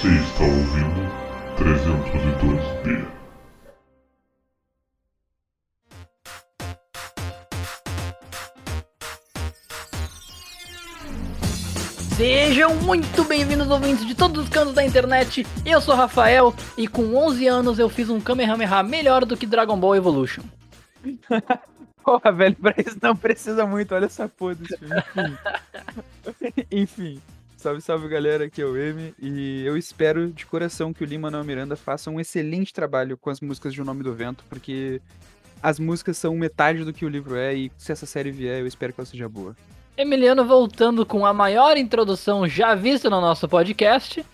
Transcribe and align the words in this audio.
Você 0.00 0.06
está 0.06 0.44
ouvindo 0.44 1.10
302B. 1.58 3.08
Sejam 12.16 12.76
muito 12.76 13.24
bem-vindos, 13.24 13.68
ouvintes 13.68 14.06
de 14.06 14.14
todos 14.14 14.44
os 14.44 14.48
cantos 14.48 14.72
da 14.72 14.84
internet. 14.84 15.44
Eu 15.66 15.80
sou 15.80 15.94
o 15.94 15.96
Rafael 15.96 16.54
e 16.76 16.86
com 16.86 17.16
11 17.16 17.48
anos 17.48 17.80
eu 17.80 17.88
fiz 17.88 18.08
um 18.08 18.20
Kamehameha 18.20 18.84
melhor 18.84 19.24
do 19.24 19.36
que 19.36 19.46
Dragon 19.46 19.76
Ball 19.76 19.96
Evolution. 19.96 20.44
Porra, 22.04 22.30
velho, 22.30 22.54
pra 22.54 22.72
isso 22.78 22.96
não 23.02 23.16
precisa 23.16 23.66
muito, 23.66 23.96
olha 23.96 24.06
essa 24.06 24.28
porra 24.28 24.54
desse 24.54 24.78
filme. 24.78 25.38
Enfim. 26.70 27.20
Enfim. 27.20 27.37
Salve, 27.58 27.80
salve 27.80 28.06
galera, 28.06 28.44
aqui 28.44 28.62
é 28.62 28.64
o 28.64 28.76
M 28.76 29.12
e 29.20 29.64
eu 29.66 29.76
espero 29.76 30.28
de 30.28 30.46
coração 30.46 30.92
que 30.92 31.02
o 31.02 31.04
Lima 31.04 31.22
Manuel 31.22 31.44
Miranda 31.44 31.74
faça 31.74 32.08
um 32.08 32.20
excelente 32.20 32.72
trabalho 32.72 33.18
com 33.18 33.30
as 33.30 33.40
músicas 33.40 33.74
de 33.74 33.82
O 33.82 33.84
Nome 33.84 34.04
do 34.04 34.14
Vento, 34.14 34.44
porque 34.48 35.02
as 35.60 35.80
músicas 35.80 36.16
são 36.16 36.36
metade 36.36 36.84
do 36.84 36.92
que 36.92 37.04
o 37.04 37.08
livro 37.08 37.34
é 37.34 37.52
e 37.56 37.72
se 37.76 37.90
essa 37.90 38.06
série 38.06 38.30
vier, 38.30 38.60
eu 38.60 38.66
espero 38.68 38.92
que 38.92 39.00
ela 39.00 39.06
seja 39.06 39.28
boa. 39.28 39.56
Emiliano 39.96 40.44
voltando 40.44 41.04
com 41.04 41.26
a 41.26 41.34
maior 41.34 41.76
introdução 41.76 42.46
já 42.46 42.76
vista 42.76 43.10
no 43.10 43.20
nosso 43.20 43.48
podcast. 43.48 44.24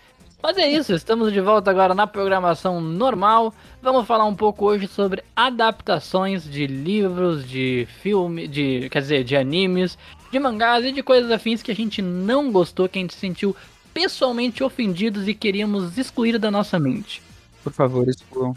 Mas 0.43 0.59
é 0.59 0.67
isso, 0.69 0.93
estamos 0.93 1.33
de 1.33 1.41
volta 1.41 1.71
agora 1.71 1.95
na 1.95 2.05
programação 2.05 2.79
normal. 2.79 3.51
Vamos 3.81 4.05
falar 4.05 4.25
um 4.25 4.35
pouco 4.35 4.65
hoje 4.65 4.87
sobre 4.87 5.23
adaptações 5.35 6.43
de 6.43 6.67
livros, 6.67 7.49
de 7.49 7.87
filme, 8.03 8.47
de, 8.47 8.87
quer 8.91 9.01
dizer, 9.01 9.23
de 9.23 9.35
animes, 9.35 9.97
de 10.35 10.39
mangás 10.39 10.83
e 10.83 10.91
de 10.91 11.01
coisas 11.01 11.31
afins 11.31 11.61
que 11.61 11.71
a 11.71 11.75
gente 11.75 12.01
não 12.01 12.51
gostou, 12.51 12.89
que 12.89 12.99
a 12.99 13.01
gente 13.01 13.13
se 13.13 13.19
sentiu 13.21 13.55
pessoalmente 13.93 14.61
ofendidos 14.61 15.29
e 15.29 15.33
queríamos 15.33 15.97
excluir 15.97 16.37
da 16.37 16.51
nossa 16.51 16.77
mente. 16.77 17.21
Por 17.63 17.71
favor, 17.71 18.05
excluam. 18.09 18.53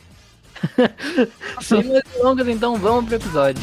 Sem 1.62 1.84
mais 1.84 2.02
delongas, 2.12 2.48
então 2.48 2.76
vamos 2.76 3.04
pro 3.04 3.14
episódio. 3.14 3.62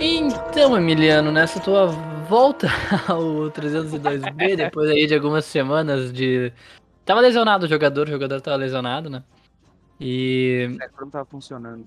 Então, 0.00 0.74
Emiliano, 0.74 1.30
nessa 1.30 1.60
tua 1.60 2.15
volta 2.28 2.68
ao 3.08 3.50
302B, 3.50 4.56
depois 4.56 4.90
aí 4.90 5.06
de 5.06 5.14
algumas 5.14 5.44
semanas 5.44 6.12
de. 6.12 6.52
Tava 7.04 7.20
lesionado 7.20 7.66
o 7.66 7.68
jogador, 7.68 8.08
o 8.08 8.10
jogador 8.10 8.40
tava 8.40 8.56
lesionado, 8.56 9.08
né? 9.08 9.22
E. 10.00 10.76
É, 10.80 10.90
não 11.00 11.10
tava 11.10 11.24
funcionando. 11.24 11.86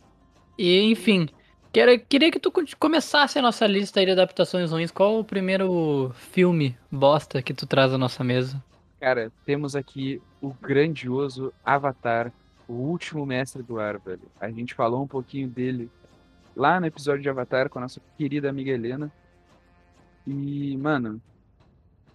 E, 0.57 0.81
enfim. 0.91 1.27
Quero, 1.71 1.99
queria 1.99 2.31
que 2.31 2.39
tu 2.39 2.51
começasse 2.79 3.37
a 3.37 3.41
nossa 3.43 3.67
lista 3.67 4.03
de 4.03 4.11
adaptações 4.11 4.71
ruins. 4.71 4.89
Qual 4.89 5.19
o 5.19 5.23
primeiro 5.23 6.11
filme 6.15 6.75
bosta 6.91 7.43
que 7.43 7.53
tu 7.53 7.67
traz 7.67 7.93
à 7.93 7.97
nossa 7.97 8.23
mesa? 8.23 8.61
Cara, 8.99 9.31
temos 9.45 9.75
aqui 9.75 10.19
o 10.41 10.51
grandioso 10.51 11.53
Avatar, 11.63 12.33
o 12.67 12.73
último 12.73 13.23
mestre 13.23 13.61
do 13.61 13.79
ar, 13.79 13.99
velho. 13.99 14.23
A 14.41 14.49
gente 14.49 14.73
falou 14.73 15.03
um 15.03 15.07
pouquinho 15.07 15.47
dele 15.47 15.91
lá 16.55 16.79
no 16.79 16.87
episódio 16.87 17.21
de 17.21 17.29
Avatar 17.29 17.69
com 17.69 17.77
a 17.77 17.83
nossa 17.83 18.01
querida 18.17 18.49
amiga 18.49 18.71
Helena. 18.71 19.11
E, 20.29 20.77
mano, 20.77 21.21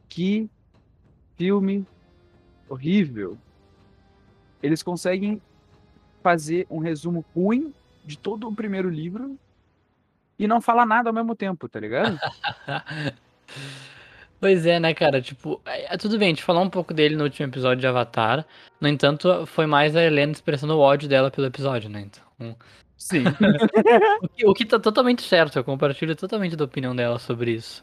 que 0.09 0.49
filme 1.37 1.85
horrível. 2.69 3.37
Eles 4.63 4.83
conseguem 4.83 5.43
fazer 6.23 6.67
um 6.71 6.79
resumo 6.79 7.25
ruim 7.35 7.75
de 8.05 8.17
todo 8.17 8.49
o 8.49 8.55
primeiro 8.55 8.89
livro 8.89 9.39
e 10.39 10.47
não 10.47 10.61
falar 10.61 10.87
nada 10.87 11.11
ao 11.11 11.15
mesmo 11.15 11.35
tempo, 11.35 11.69
tá 11.69 11.81
ligado? 11.81 12.19
Pois 14.41 14.67
é, 14.67 14.79
né, 14.79 14.93
cara? 14.93 15.23
Tipo, 15.23 15.59
é, 15.65 15.97
tudo 15.97 16.19
bem, 16.19 16.27
a 16.27 16.31
gente 16.31 16.43
falou 16.43 16.63
um 16.63 16.69
pouco 16.69 16.93
dele 16.93 17.17
no 17.17 17.25
último 17.25 17.49
episódio 17.49 17.81
de 17.81 17.87
Avatar. 17.87 18.45
No 18.79 18.87
entanto, 18.87 19.47
foi 19.47 19.65
mais 19.65 19.97
a 19.97 20.03
Helena 20.03 20.33
expressando 20.33 20.75
o 20.75 20.81
ódio 20.81 21.09
dela 21.09 21.31
pelo 21.31 21.47
episódio, 21.47 21.89
né? 21.89 22.03
Então, 22.03 22.55
Sim. 22.99 23.25
o, 24.21 24.29
que, 24.29 24.47
o 24.47 24.53
que 24.53 24.67
tá 24.67 24.79
totalmente 24.79 25.23
certo, 25.23 25.59
eu 25.59 25.65
compartilho 25.65 26.15
totalmente 26.15 26.57
da 26.57 26.65
opinião 26.65 26.95
dela 26.95 27.19
sobre 27.19 27.53
isso. 27.53 27.83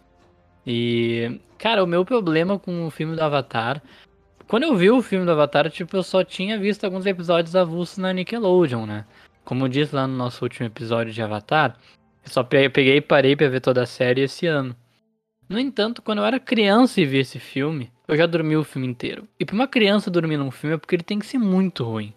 E, 0.65 1.39
cara, 1.57 1.83
o 1.83 1.87
meu 1.87 2.05
problema 2.05 2.59
com 2.59 2.85
o 2.85 2.91
filme 2.91 3.15
do 3.15 3.21
Avatar. 3.21 3.81
Quando 4.47 4.63
eu 4.63 4.75
vi 4.75 4.91
o 4.91 5.01
filme 5.01 5.25
do 5.25 5.31
Avatar, 5.31 5.69
tipo, 5.69 5.95
eu 5.95 6.03
só 6.03 6.23
tinha 6.23 6.59
visto 6.59 6.83
alguns 6.83 7.05
episódios 7.05 7.55
avulsos 7.55 7.97
na 7.97 8.11
Nickelodeon, 8.11 8.85
né? 8.85 9.05
Como 9.45 9.65
eu 9.65 9.69
disse 9.69 9.95
lá 9.95 10.07
no 10.07 10.15
nosso 10.15 10.43
último 10.43 10.67
episódio 10.67 11.13
de 11.13 11.21
Avatar, 11.21 11.77
eu 12.23 12.31
só 12.31 12.43
peguei 12.43 12.97
e 12.97 13.01
parei 13.01 13.35
pra 13.35 13.49
ver 13.49 13.61
toda 13.61 13.81
a 13.83 13.85
série 13.85 14.21
esse 14.21 14.45
ano. 14.45 14.75
No 15.49 15.59
entanto, 15.59 16.01
quando 16.01 16.19
eu 16.19 16.25
era 16.25 16.39
criança 16.39 17.01
e 17.01 17.05
vi 17.05 17.17
esse 17.17 17.39
filme, 17.39 17.91
eu 18.07 18.15
já 18.15 18.25
dormi 18.25 18.55
o 18.55 18.63
filme 18.63 18.87
inteiro. 18.87 19.27
E 19.39 19.45
pra 19.45 19.55
uma 19.55 19.67
criança 19.67 20.11
dormir 20.11 20.37
num 20.37 20.51
filme 20.51 20.75
é 20.75 20.77
porque 20.77 20.95
ele 20.95 21.03
tem 21.03 21.19
que 21.19 21.25
ser 21.25 21.37
muito 21.37 21.83
ruim. 21.83 22.13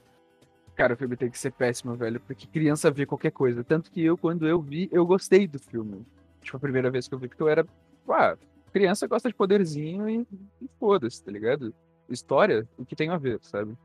Cara, 0.77 0.95
o 0.95 0.97
filme 0.97 1.17
tem 1.17 1.31
que 1.31 1.39
ser 1.39 1.53
péssimo, 1.53 1.95
velho, 1.95 2.21
porque 2.21 2.47
criança 2.47 2.91
vê 2.91 3.07
qualquer 3.07 3.31
coisa. 3.31 3.63
Tanto 3.63 3.91
que 3.91 4.05
eu, 4.05 4.17
quando 4.17 4.47
eu 4.47 4.61
vi, 4.61 4.89
eu 4.93 5.07
gostei 5.07 5.47
do 5.47 5.59
filme. 5.59 6.05
Tipo, 6.43 6.57
a 6.57 6.61
primeira 6.61 6.91
vez 6.91 7.07
que 7.07 7.15
eu 7.15 7.19
vi, 7.19 7.29
porque 7.29 7.43
eu 7.43 7.49
era. 7.49 7.65
Ah, 8.09 8.37
criança 8.73 9.07
gosta 9.07 9.29
de 9.29 9.35
poderzinho 9.35 10.09
e, 10.09 10.27
e 10.61 10.69
foda-se, 10.79 11.23
tá 11.23 11.31
ligado? 11.31 11.75
História, 12.09 12.69
o 12.77 12.85
que 12.85 12.97
tem 12.97 13.09
a 13.09 13.17
ver, 13.17 13.39
sabe? 13.43 13.77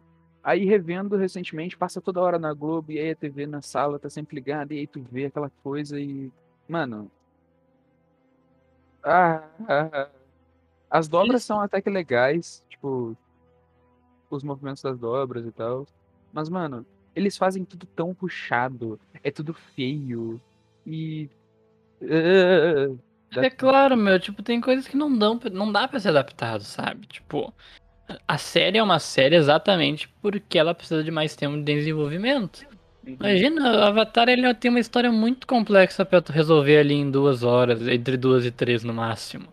Aí 0.43 0.65
revendo 0.65 1.17
recentemente, 1.17 1.77
passa 1.77 2.01
toda 2.01 2.21
hora 2.21 2.39
na 2.39 2.53
Globo, 2.53 2.91
e 2.91 2.99
aí 2.99 3.11
a 3.11 3.15
TV 3.15 3.45
na 3.45 3.61
sala 3.61 3.99
tá 3.99 4.09
sempre 4.09 4.35
ligada, 4.35 4.73
e 4.73 4.79
aí 4.79 4.87
tu 4.87 5.01
vê 5.01 5.25
aquela 5.25 5.49
coisa 5.63 5.99
e. 5.99 6.31
Mano. 6.67 7.11
Ah, 9.03 9.43
ah, 9.67 9.89
ah. 9.91 10.09
As 10.89 11.07
dobras 11.07 11.43
são 11.43 11.59
até 11.61 11.81
que 11.81 11.89
legais, 11.89 12.63
tipo. 12.69 13.15
Os 14.29 14.43
movimentos 14.43 14.81
das 14.83 14.97
dobras 14.97 15.45
e 15.45 15.51
tal. 15.51 15.85
Mas, 16.31 16.49
mano, 16.49 16.85
eles 17.15 17.37
fazem 17.37 17.65
tudo 17.65 17.85
tão 17.87 18.13
puxado, 18.13 18.99
é 19.23 19.31
tudo 19.31 19.53
feio 19.53 20.39
e. 20.85 21.29
É 23.35 23.49
claro, 23.49 23.95
meu, 23.95 24.19
tipo, 24.19 24.41
tem 24.41 24.59
coisas 24.59 24.87
que 24.87 24.97
não 24.97 25.15
dão, 25.15 25.39
não 25.51 25.71
dá 25.71 25.87
para 25.87 25.99
ser 25.99 26.09
adaptado, 26.09 26.63
sabe? 26.63 27.05
Tipo, 27.07 27.53
a 28.27 28.37
série 28.37 28.77
é 28.77 28.83
uma 28.83 28.99
série 28.99 29.35
exatamente 29.35 30.09
porque 30.21 30.57
ela 30.57 30.73
precisa 30.73 31.03
de 31.03 31.11
mais 31.11 31.35
tempo 31.35 31.57
de 31.57 31.63
desenvolvimento. 31.63 32.65
Uhum. 33.05 33.17
Imagina, 33.19 33.77
o 33.77 33.83
Avatar 33.83 34.29
ele 34.29 34.51
tem 34.55 34.69
uma 34.69 34.79
história 34.79 35.11
muito 35.11 35.45
complexa 35.45 36.03
para 36.05 36.23
resolver 36.29 36.79
ali 36.79 36.95
em 36.95 37.09
duas 37.09 37.43
horas, 37.43 37.87
entre 37.87 38.17
duas 38.17 38.45
e 38.45 38.51
três 38.51 38.83
no 38.83 38.93
máximo. 38.93 39.47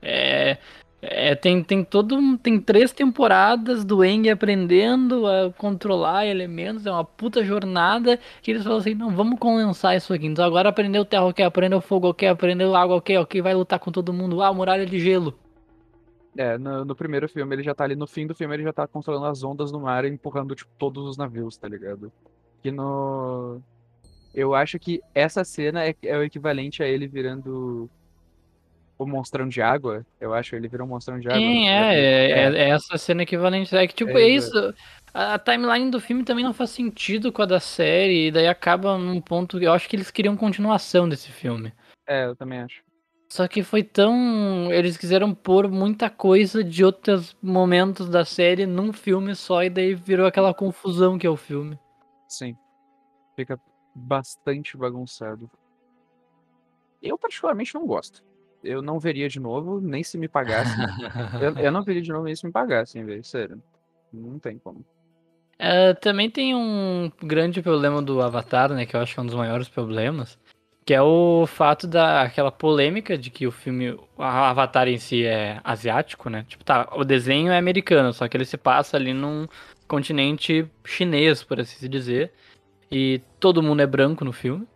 É, 0.00 0.56
é, 1.00 1.36
tem, 1.36 1.62
tem 1.62 1.84
todo 1.84 2.36
tem 2.38 2.60
três 2.60 2.92
temporadas 2.92 3.84
do 3.84 4.04
Eng 4.04 4.28
aprendendo 4.28 5.26
a 5.28 5.52
controlar 5.52 6.26
elementos, 6.26 6.86
é 6.86 6.90
uma 6.90 7.04
puta 7.04 7.44
jornada 7.44 8.18
que 8.42 8.50
eles 8.50 8.64
falam 8.64 8.78
assim, 8.78 8.94
não, 8.94 9.10
vamos 9.10 9.38
condensar 9.38 9.96
isso 9.96 10.12
aqui. 10.12 10.26
Então 10.26 10.44
agora 10.44 10.70
aprendeu 10.70 11.04
terra, 11.04 11.24
ok, 11.26 11.44
aprendeu 11.44 11.80
fogo, 11.80 12.08
ok, 12.08 12.28
aprendeu 12.28 12.74
água, 12.74 12.96
ok, 12.96 13.16
ok, 13.18 13.40
vai 13.40 13.54
lutar 13.54 13.78
com 13.78 13.92
todo 13.92 14.12
mundo. 14.12 14.42
Ah, 14.42 14.52
muralha 14.52 14.84
de 14.84 14.98
gelo. 14.98 15.38
É, 16.36 16.58
no, 16.58 16.84
no, 16.84 16.94
primeiro 16.96 17.28
filme 17.28 17.54
ele 17.54 17.62
já 17.62 17.74
tá 17.74 17.84
ali, 17.84 17.96
no 17.96 18.06
fim 18.06 18.26
do 18.26 18.34
filme 18.34 18.54
ele 18.54 18.64
já 18.64 18.72
tá 18.72 18.86
controlando 18.86 19.26
as 19.26 19.42
ondas 19.42 19.70
no 19.70 19.80
mar 19.80 20.04
e 20.04 20.08
empurrando, 20.08 20.54
tipo, 20.54 20.70
todos 20.78 21.04
os 21.06 21.16
navios, 21.16 21.56
tá 21.56 21.68
ligado? 21.68 22.12
Que 22.60 22.70
no... 22.72 23.60
Eu 24.34 24.54
acho 24.54 24.78
que 24.78 25.00
essa 25.14 25.44
cena 25.44 25.84
é, 25.84 25.94
é 26.02 26.16
o 26.16 26.22
equivalente 26.22 26.82
a 26.82 26.86
ele 26.86 27.06
virando 27.06 27.88
o 28.98 29.06
monstrão 29.06 29.48
de 29.48 29.62
água, 29.62 30.04
eu 30.20 30.34
acho, 30.34 30.56
ele 30.56 30.68
virou 30.68 30.86
um 30.86 30.90
monstrão 30.90 31.20
de 31.20 31.28
água. 31.28 31.40
Sim, 31.40 31.68
é, 31.68 31.94
é, 31.94 32.30
é, 32.30 32.56
é, 32.56 32.68
essa 32.70 32.98
cena 32.98 33.22
equivalente. 33.22 33.74
É 33.74 33.86
que, 33.86 33.94
tipo, 33.94 34.18
é, 34.18 34.22
é 34.22 34.28
isso. 34.28 34.74
A, 35.14 35.34
a, 35.34 35.38
timeline 35.38 35.90
do 35.90 36.00
filme 36.00 36.24
também 36.24 36.44
não 36.44 36.52
faz 36.52 36.70
sentido 36.70 37.32
com 37.32 37.42
a 37.42 37.46
da 37.46 37.60
série, 37.60 38.26
e 38.26 38.30
daí 38.32 38.48
acaba 38.48 38.98
num 38.98 39.20
ponto. 39.20 39.58
Eu 39.62 39.72
acho 39.72 39.88
que 39.88 39.94
eles 39.94 40.10
queriam 40.10 40.36
continuação 40.36 41.08
desse 41.08 41.30
filme. 41.30 41.72
É, 42.06 42.26
eu 42.26 42.34
também 42.34 42.60
acho. 42.60 42.82
Só 43.28 43.46
que 43.46 43.62
foi 43.62 43.84
tão. 43.84 44.72
Eles 44.72 44.96
quiseram 44.96 45.32
pôr 45.32 45.70
muita 45.70 46.10
coisa 46.10 46.64
de 46.64 46.84
outros 46.84 47.36
momentos 47.40 48.08
da 48.08 48.24
série 48.24 48.66
num 48.66 48.92
filme 48.92 49.34
só, 49.36 49.62
e 49.62 49.70
daí 49.70 49.94
virou 49.94 50.26
aquela 50.26 50.52
confusão 50.52 51.16
que 51.16 51.26
é 51.26 51.30
o 51.30 51.36
filme. 51.36 51.78
Sim. 52.26 52.56
Fica 53.36 53.60
bastante 53.94 54.76
bagunçado. 54.76 55.48
Eu, 57.00 57.16
particularmente, 57.16 57.74
não 57.74 57.86
gosto 57.86 58.24
eu 58.62 58.82
não 58.82 58.98
veria 58.98 59.28
de 59.28 59.40
novo, 59.40 59.80
nem 59.80 60.02
se 60.02 60.18
me 60.18 60.28
pagasse. 60.28 60.74
eu, 61.40 61.64
eu, 61.64 61.72
não 61.72 61.82
veria 61.82 62.02
de 62.02 62.10
novo 62.10 62.24
nem 62.24 62.34
se 62.34 62.46
me 62.46 62.52
pagassem, 62.52 63.04
velho. 63.04 63.24
Sério. 63.24 63.62
Não 64.12 64.38
tem 64.38 64.58
como. 64.58 64.84
É, 65.58 65.92
também 65.94 66.30
tem 66.30 66.54
um 66.54 67.10
grande 67.22 67.60
problema 67.62 68.00
do 68.00 68.22
Avatar, 68.22 68.72
né? 68.72 68.86
Que 68.86 68.94
eu 68.94 69.00
acho 69.00 69.14
que 69.14 69.20
é 69.20 69.22
um 69.22 69.26
dos 69.26 69.34
maiores 69.34 69.68
problemas. 69.68 70.38
Que 70.84 70.94
é 70.94 71.02
o 71.02 71.46
fato 71.46 71.86
da 71.86 72.22
aquela 72.22 72.50
polêmica 72.50 73.18
de 73.18 73.30
que 73.30 73.46
o 73.46 73.50
filme. 73.50 73.90
O 73.90 74.22
Avatar 74.22 74.88
em 74.88 74.98
si 74.98 75.24
é 75.24 75.60
asiático, 75.62 76.30
né? 76.30 76.44
Tipo, 76.48 76.64
tá, 76.64 76.88
o 76.92 77.04
desenho 77.04 77.52
é 77.52 77.58
americano, 77.58 78.12
só 78.12 78.26
que 78.26 78.36
ele 78.36 78.44
se 78.44 78.56
passa 78.56 78.96
ali 78.96 79.12
num, 79.12 79.46
continente 79.88 80.70
chinês, 80.84 81.42
por 81.42 81.58
assim 81.58 81.88
dizer. 81.88 82.30
E 82.92 83.20
todo 83.40 83.62
mundo 83.62 83.80
é 83.80 83.86
branco 83.86 84.24
no 84.24 84.32
filme. 84.32 84.66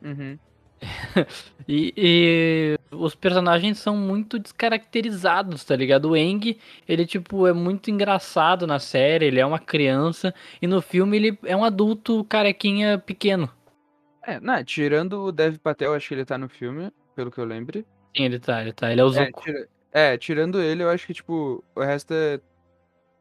Uhum. 0.00 0.38
E, 1.68 1.94
e 1.96 2.78
os 2.90 3.14
personagens 3.14 3.78
são 3.78 3.96
muito 3.96 4.36
descaracterizados, 4.36 5.62
tá 5.64 5.76
ligado? 5.76 6.10
O 6.10 6.16
Eng, 6.16 6.58
ele, 6.88 7.06
tipo, 7.06 7.46
é 7.46 7.52
muito 7.52 7.88
engraçado 7.88 8.66
na 8.66 8.80
série, 8.80 9.26
ele 9.26 9.38
é 9.38 9.46
uma 9.46 9.60
criança, 9.60 10.34
e 10.60 10.66
no 10.66 10.82
filme 10.82 11.16
ele 11.16 11.38
é 11.44 11.56
um 11.56 11.62
adulto 11.64 12.24
carequinha 12.24 12.98
pequeno. 12.98 13.48
É, 14.26 14.40
não, 14.40 14.62
tirando 14.64 15.22
o 15.22 15.30
Dev 15.32 15.56
Patel, 15.58 15.94
acho 15.94 16.08
que 16.08 16.14
ele 16.14 16.24
tá 16.24 16.36
no 16.36 16.48
filme, 16.48 16.90
pelo 17.14 17.30
que 17.30 17.38
eu 17.38 17.44
lembre. 17.44 17.86
Sim, 18.16 18.24
ele 18.24 18.40
tá, 18.40 18.60
ele 18.60 18.72
tá, 18.72 18.90
ele 18.90 19.00
é 19.00 19.04
o 19.04 19.08
É, 19.14 19.26
Zuko. 19.26 19.40
tira- 19.42 19.68
é, 19.92 20.18
tirando 20.18 20.60
ele, 20.60 20.82
eu 20.82 20.90
acho 20.90 21.06
que, 21.06 21.14
tipo, 21.14 21.62
o 21.76 21.80
resto 21.80 22.12
é 22.12 22.40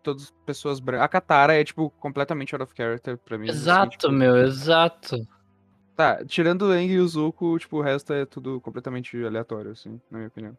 todas 0.02 0.32
pessoas 0.48 0.80
brancas. 0.80 1.06
A 1.06 1.08
Katara 1.08 1.54
é, 1.60 1.64
tipo, 1.64 1.92
completamente 2.00 2.56
out 2.56 2.64
of 2.64 2.74
character 2.76 3.20
pra 3.20 3.38
mim. 3.38 3.48
assim, 3.48 3.60
Exato, 3.60 3.98
tipo, 3.98 4.12
meu, 4.12 4.36
exato. 4.38 5.18
Tá, 6.02 6.26
tirando 6.26 6.64
o 6.64 6.74
Eng 6.74 6.92
e 6.92 6.98
o 6.98 7.08
Zuko, 7.08 7.60
tipo, 7.60 7.78
o 7.78 7.82
resto 7.82 8.12
é 8.12 8.26
tudo 8.26 8.60
completamente 8.60 9.16
aleatório, 9.24 9.70
assim, 9.70 10.02
na 10.10 10.18
minha 10.18 10.30
opinião. 10.30 10.58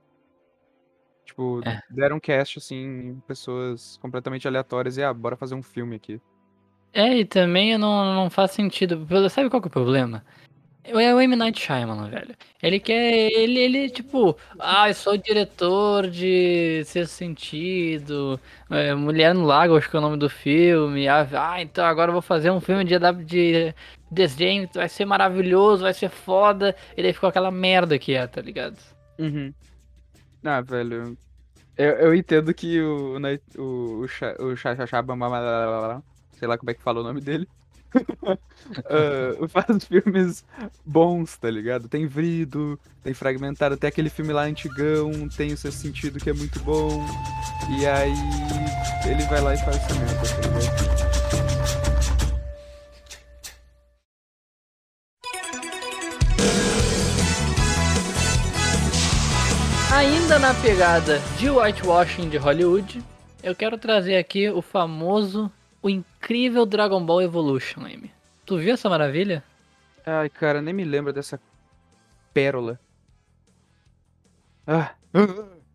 Tipo, 1.25 1.61
É. 1.67 1.81
deram 1.91 2.21
cast, 2.21 2.61
assim, 2.61 2.77
em 2.77 3.21
pessoas 3.27 3.97
completamente 4.01 4.47
aleatórias 4.47 4.97
e, 4.99 5.03
ah, 5.03 5.13
bora 5.13 5.37
fazer 5.37 5.57
um 5.57 5.63
filme 5.63 5.97
aqui. 5.97 6.21
É, 6.93 7.19
e 7.19 7.25
também 7.25 7.77
não, 7.77 8.15
não 8.15 8.31
faz 8.31 8.53
sentido. 8.53 9.05
Sabe 9.29 9.51
qual 9.51 9.61
que 9.61 9.67
é 9.67 9.71
o 9.71 9.73
problema? 9.73 10.25
É 10.85 11.15
o 11.15 11.21
M. 11.21 11.37
Night 11.37 11.61
Shyamalan, 11.61 12.11
velho. 12.11 12.35
Ele 12.61 12.81
quer. 12.81 13.31
Ele, 13.33 13.61
ele 13.61 13.91
tipo, 13.91 14.37
ah, 14.59 14.89
eu 14.89 14.95
sou 14.95 15.13
o 15.15 15.19
diretor 15.19 16.09
de 16.11 16.83
Sexto 16.85 17.13
Sentido, 17.13 18.39
é, 18.69 18.93
Mulher 18.93 19.33
no 19.33 19.45
Lago, 19.45 19.77
acho 19.77 19.89
que 19.89 19.95
é 19.95 19.99
o 20.01 20.03
nome 20.03 20.17
do 20.17 20.29
filme. 20.29 21.07
Ah, 21.07 21.27
ah, 21.33 21.63
então 21.63 21.85
agora 21.85 22.09
eu 22.09 22.13
vou 22.13 22.23
fazer 22.23 22.51
um 22.51 22.61
filme 22.61 22.85
de, 22.85 22.99
de 23.25 23.75
desenho, 24.11 24.69
vai 24.75 24.89
ser 24.89 25.05
maravilhoso, 25.05 25.85
vai 25.85 25.95
ser 25.95 26.09
foda. 26.09 26.75
E 26.97 27.03
daí 27.03 27.13
ficou 27.13 27.29
aquela 27.29 27.51
merda 27.53 27.97
que 27.97 28.15
é, 28.15 28.27
tá 28.27 28.41
ligado? 28.41 28.77
Uhum. 29.21 29.55
Ah, 30.45 30.61
velho. 30.61 31.17
Eu, 31.77 31.91
eu 31.93 32.15
entendo 32.15 32.53
que 32.53 32.81
o, 32.81 33.19
o, 33.19 33.63
o, 33.63 34.01
o 34.03 34.57
Cha- 34.57 34.87
Cha- 34.87 35.01
Bam- 35.03 35.17
Bam- 35.17 35.31
Bam- 35.31 35.41
Bam- 35.41 35.89
Bam- 35.89 36.03
sei 36.33 36.49
lá 36.49 36.59
como 36.59 36.71
é 36.71 36.75
que 36.75 36.83
fala 36.83 37.01
o 37.01 37.05
nome 37.05 37.21
dele. 37.21 37.49
Ah, 38.87 39.49
faz 39.49 39.85
filmes 39.85 40.45
bons, 40.85 41.37
tá 41.37 41.51
ligado? 41.51 41.89
Tem 41.89 42.07
Vrido, 42.07 42.79
tem 43.03 43.13
Fragmentado, 43.13 43.77
tem 43.77 43.89
aquele 43.89 44.09
filme 44.09 44.33
lá 44.33 44.45
antigão, 44.45 45.29
tem 45.37 45.53
o 45.53 45.57
seu 45.57 45.73
sentido 45.73 46.19
que 46.19 46.31
é 46.31 46.33
muito 46.33 46.61
bom. 46.61 47.05
E 47.79 47.87
aí 47.87 48.15
ele 49.05 49.23
vai 49.25 49.41
lá 49.41 49.55
e 49.55 49.59
faz 49.59 49.77
essa 49.77 49.95
merda, 49.95 50.15
tá 50.15 50.37
ligado? 50.49 51.03
Ainda 59.93 60.39
na 60.39 60.55
pegada 60.55 61.19
de 61.39 61.51
whitewashing 61.51 62.31
de 62.31 62.39
Hollywood, 62.39 63.05
eu 63.43 63.55
quero 63.55 63.77
trazer 63.77 64.17
aqui 64.17 64.49
o 64.49 64.63
famoso, 64.63 65.51
o 65.83 65.91
incrível 65.91 66.65
Dragon 66.65 67.05
Ball 67.05 67.23
Evolution, 67.23 67.87
M. 67.87 68.11
Tu 68.47 68.57
viu 68.57 68.73
essa 68.73 68.89
maravilha? 68.89 69.45
Ai, 70.07 70.31
cara, 70.31 70.63
nem 70.63 70.73
me 70.73 70.85
lembro 70.85 71.13
dessa 71.13 71.41
pérola. 72.33 72.81
Ah, 74.67 74.95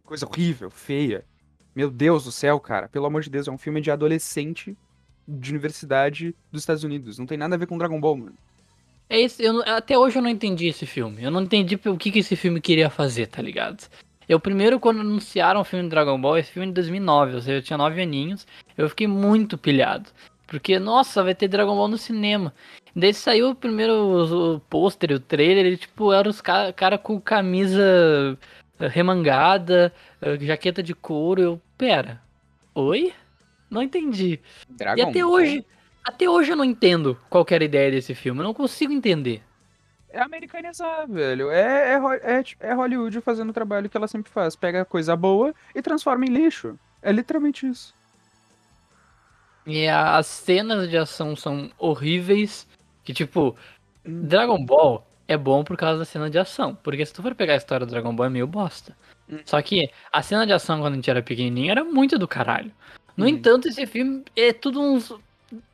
coisa 0.03 0.25
horrível, 0.25 0.69
feia. 0.69 1.25
Meu 1.75 1.91
Deus 1.91 2.23
do 2.23 2.31
céu, 2.31 2.59
cara. 2.59 2.87
Pelo 2.87 3.05
amor 3.05 3.21
de 3.21 3.29
Deus, 3.29 3.47
é 3.47 3.51
um 3.51 3.57
filme 3.57 3.81
de 3.81 3.91
adolescente 3.91 4.75
de 5.27 5.51
universidade 5.51 6.33
dos 6.51 6.61
Estados 6.61 6.83
Unidos. 6.83 7.19
Não 7.19 7.25
tem 7.25 7.37
nada 7.37 7.55
a 7.55 7.57
ver 7.57 7.67
com 7.67 7.77
Dragon 7.77 7.99
Ball, 7.99 8.17
mano. 8.17 8.37
É 9.09 9.21
esse, 9.21 9.43
eu, 9.43 9.61
até 9.61 9.97
hoje 9.97 10.17
eu 10.17 10.21
não 10.21 10.29
entendi 10.29 10.67
esse 10.67 10.85
filme. 10.85 11.23
Eu 11.23 11.31
não 11.31 11.43
entendi 11.43 11.79
o 11.85 11.97
que, 11.97 12.11
que 12.11 12.19
esse 12.19 12.35
filme 12.35 12.59
queria 12.59 12.89
fazer, 12.89 13.27
tá 13.27 13.41
ligado? 13.41 13.87
Eu 14.27 14.39
primeiro, 14.39 14.79
quando 14.79 15.01
anunciaram 15.01 15.61
o 15.61 15.63
filme 15.63 15.87
Dragon 15.87 16.19
Ball, 16.19 16.37
esse 16.37 16.51
filme 16.51 16.67
é 16.67 16.69
de 16.69 16.73
2009, 16.73 17.35
ou 17.35 17.41
seja, 17.41 17.57
eu 17.57 17.61
tinha 17.61 17.77
9 17.77 18.01
aninhos, 18.01 18.45
eu 18.77 18.87
fiquei 18.89 19.07
muito 19.07 19.57
pilhado. 19.57 20.09
Porque, 20.45 20.79
nossa, 20.79 21.23
vai 21.23 21.35
ter 21.35 21.47
Dragon 21.49 21.75
Ball 21.75 21.89
no 21.89 21.97
cinema. 21.97 22.53
Daí 22.95 23.13
saiu 23.13 23.49
o 23.49 23.55
primeiro 23.55 24.55
o, 24.55 24.59
pôster, 24.61 25.11
o 25.11 25.19
trailer, 25.19 25.65
ele, 25.65 25.77
tipo, 25.77 26.13
era 26.13 26.27
os 26.29 26.39
caras 26.39 26.73
cara 26.75 26.97
com 26.97 27.19
camisa 27.19 28.37
eh, 28.79 28.87
remangada, 28.87 29.93
eh, 30.21 30.37
jaqueta 30.39 30.81
de 30.81 30.95
couro, 30.95 31.41
eu, 31.41 31.61
pera, 31.77 32.21
oi? 32.73 33.13
Não 33.69 33.83
entendi. 33.83 34.39
Dragon 34.69 34.99
E 34.99 35.01
até 35.03 35.21
Ball 35.21 35.31
hoje, 35.33 35.65
até 36.03 36.29
hoje 36.29 36.51
eu 36.51 36.55
não 36.55 36.63
entendo 36.63 37.19
qual 37.29 37.43
que 37.43 37.53
era 37.53 37.63
a 37.63 37.65
ideia 37.65 37.91
desse 37.91 38.15
filme, 38.15 38.39
eu 38.39 38.45
não 38.45 38.53
consigo 38.53 38.93
entender. 38.93 39.43
É 40.09 40.21
americanizar, 40.21 41.05
velho. 41.07 41.51
É, 41.51 41.93
é, 41.93 42.37
é, 42.37 42.43
ti- 42.43 42.57
é 42.61 42.73
Hollywood 42.73 43.19
fazendo 43.19 43.49
o 43.49 43.53
trabalho 43.53 43.89
que 43.89 43.97
ela 43.97 44.07
sempre 44.07 44.31
faz. 44.31 44.55
Pega 44.55 44.85
coisa 44.85 45.15
boa 45.15 45.53
e 45.75 45.81
transforma 45.81 46.25
em 46.25 46.29
lixo. 46.29 46.79
É 47.01 47.11
literalmente 47.11 47.67
isso. 47.67 47.93
E 49.67 49.87
a- 49.87 50.17
as 50.17 50.25
cenas 50.27 50.89
de 50.89 50.97
ação 50.97 51.35
são 51.35 51.69
horríveis. 51.77 52.65
Que 53.03 53.13
tipo, 53.13 53.55
Dragon 54.05 54.63
Ball 54.65 55.05
é 55.27 55.35
bom 55.37 55.63
por 55.63 55.75
causa 55.77 55.99
da 55.99 56.05
cena 56.05 56.29
de 56.29 56.39
ação. 56.39 56.75
Porque 56.81 57.05
se 57.05 57.13
tu 57.13 57.21
for 57.21 57.35
pegar 57.35 57.53
a 57.53 57.57
história 57.57 57.85
do 57.85 57.89
Dragon 57.89 58.15
Ball 58.15 58.27
é 58.27 58.29
meio 58.29 58.47
bosta. 58.47 58.95
Hum. 59.29 59.39
Só 59.45 59.61
que 59.61 59.89
a 60.11 60.21
cena 60.21 60.45
de 60.47 60.53
ação 60.53 60.79
quando 60.79 60.93
a 60.93 60.95
gente 60.95 61.09
era 61.09 61.21
pequenininho 61.21 61.69
era 61.71 61.83
muito 61.83 62.17
do 62.17 62.27
caralho. 62.27 62.71
No 63.15 63.25
Uhum. 63.25 63.31
entanto, 63.31 63.67
esse 63.67 63.85
filme 63.85 64.23
é 64.35 64.53
tudo 64.53 64.79
uns, 64.81 65.11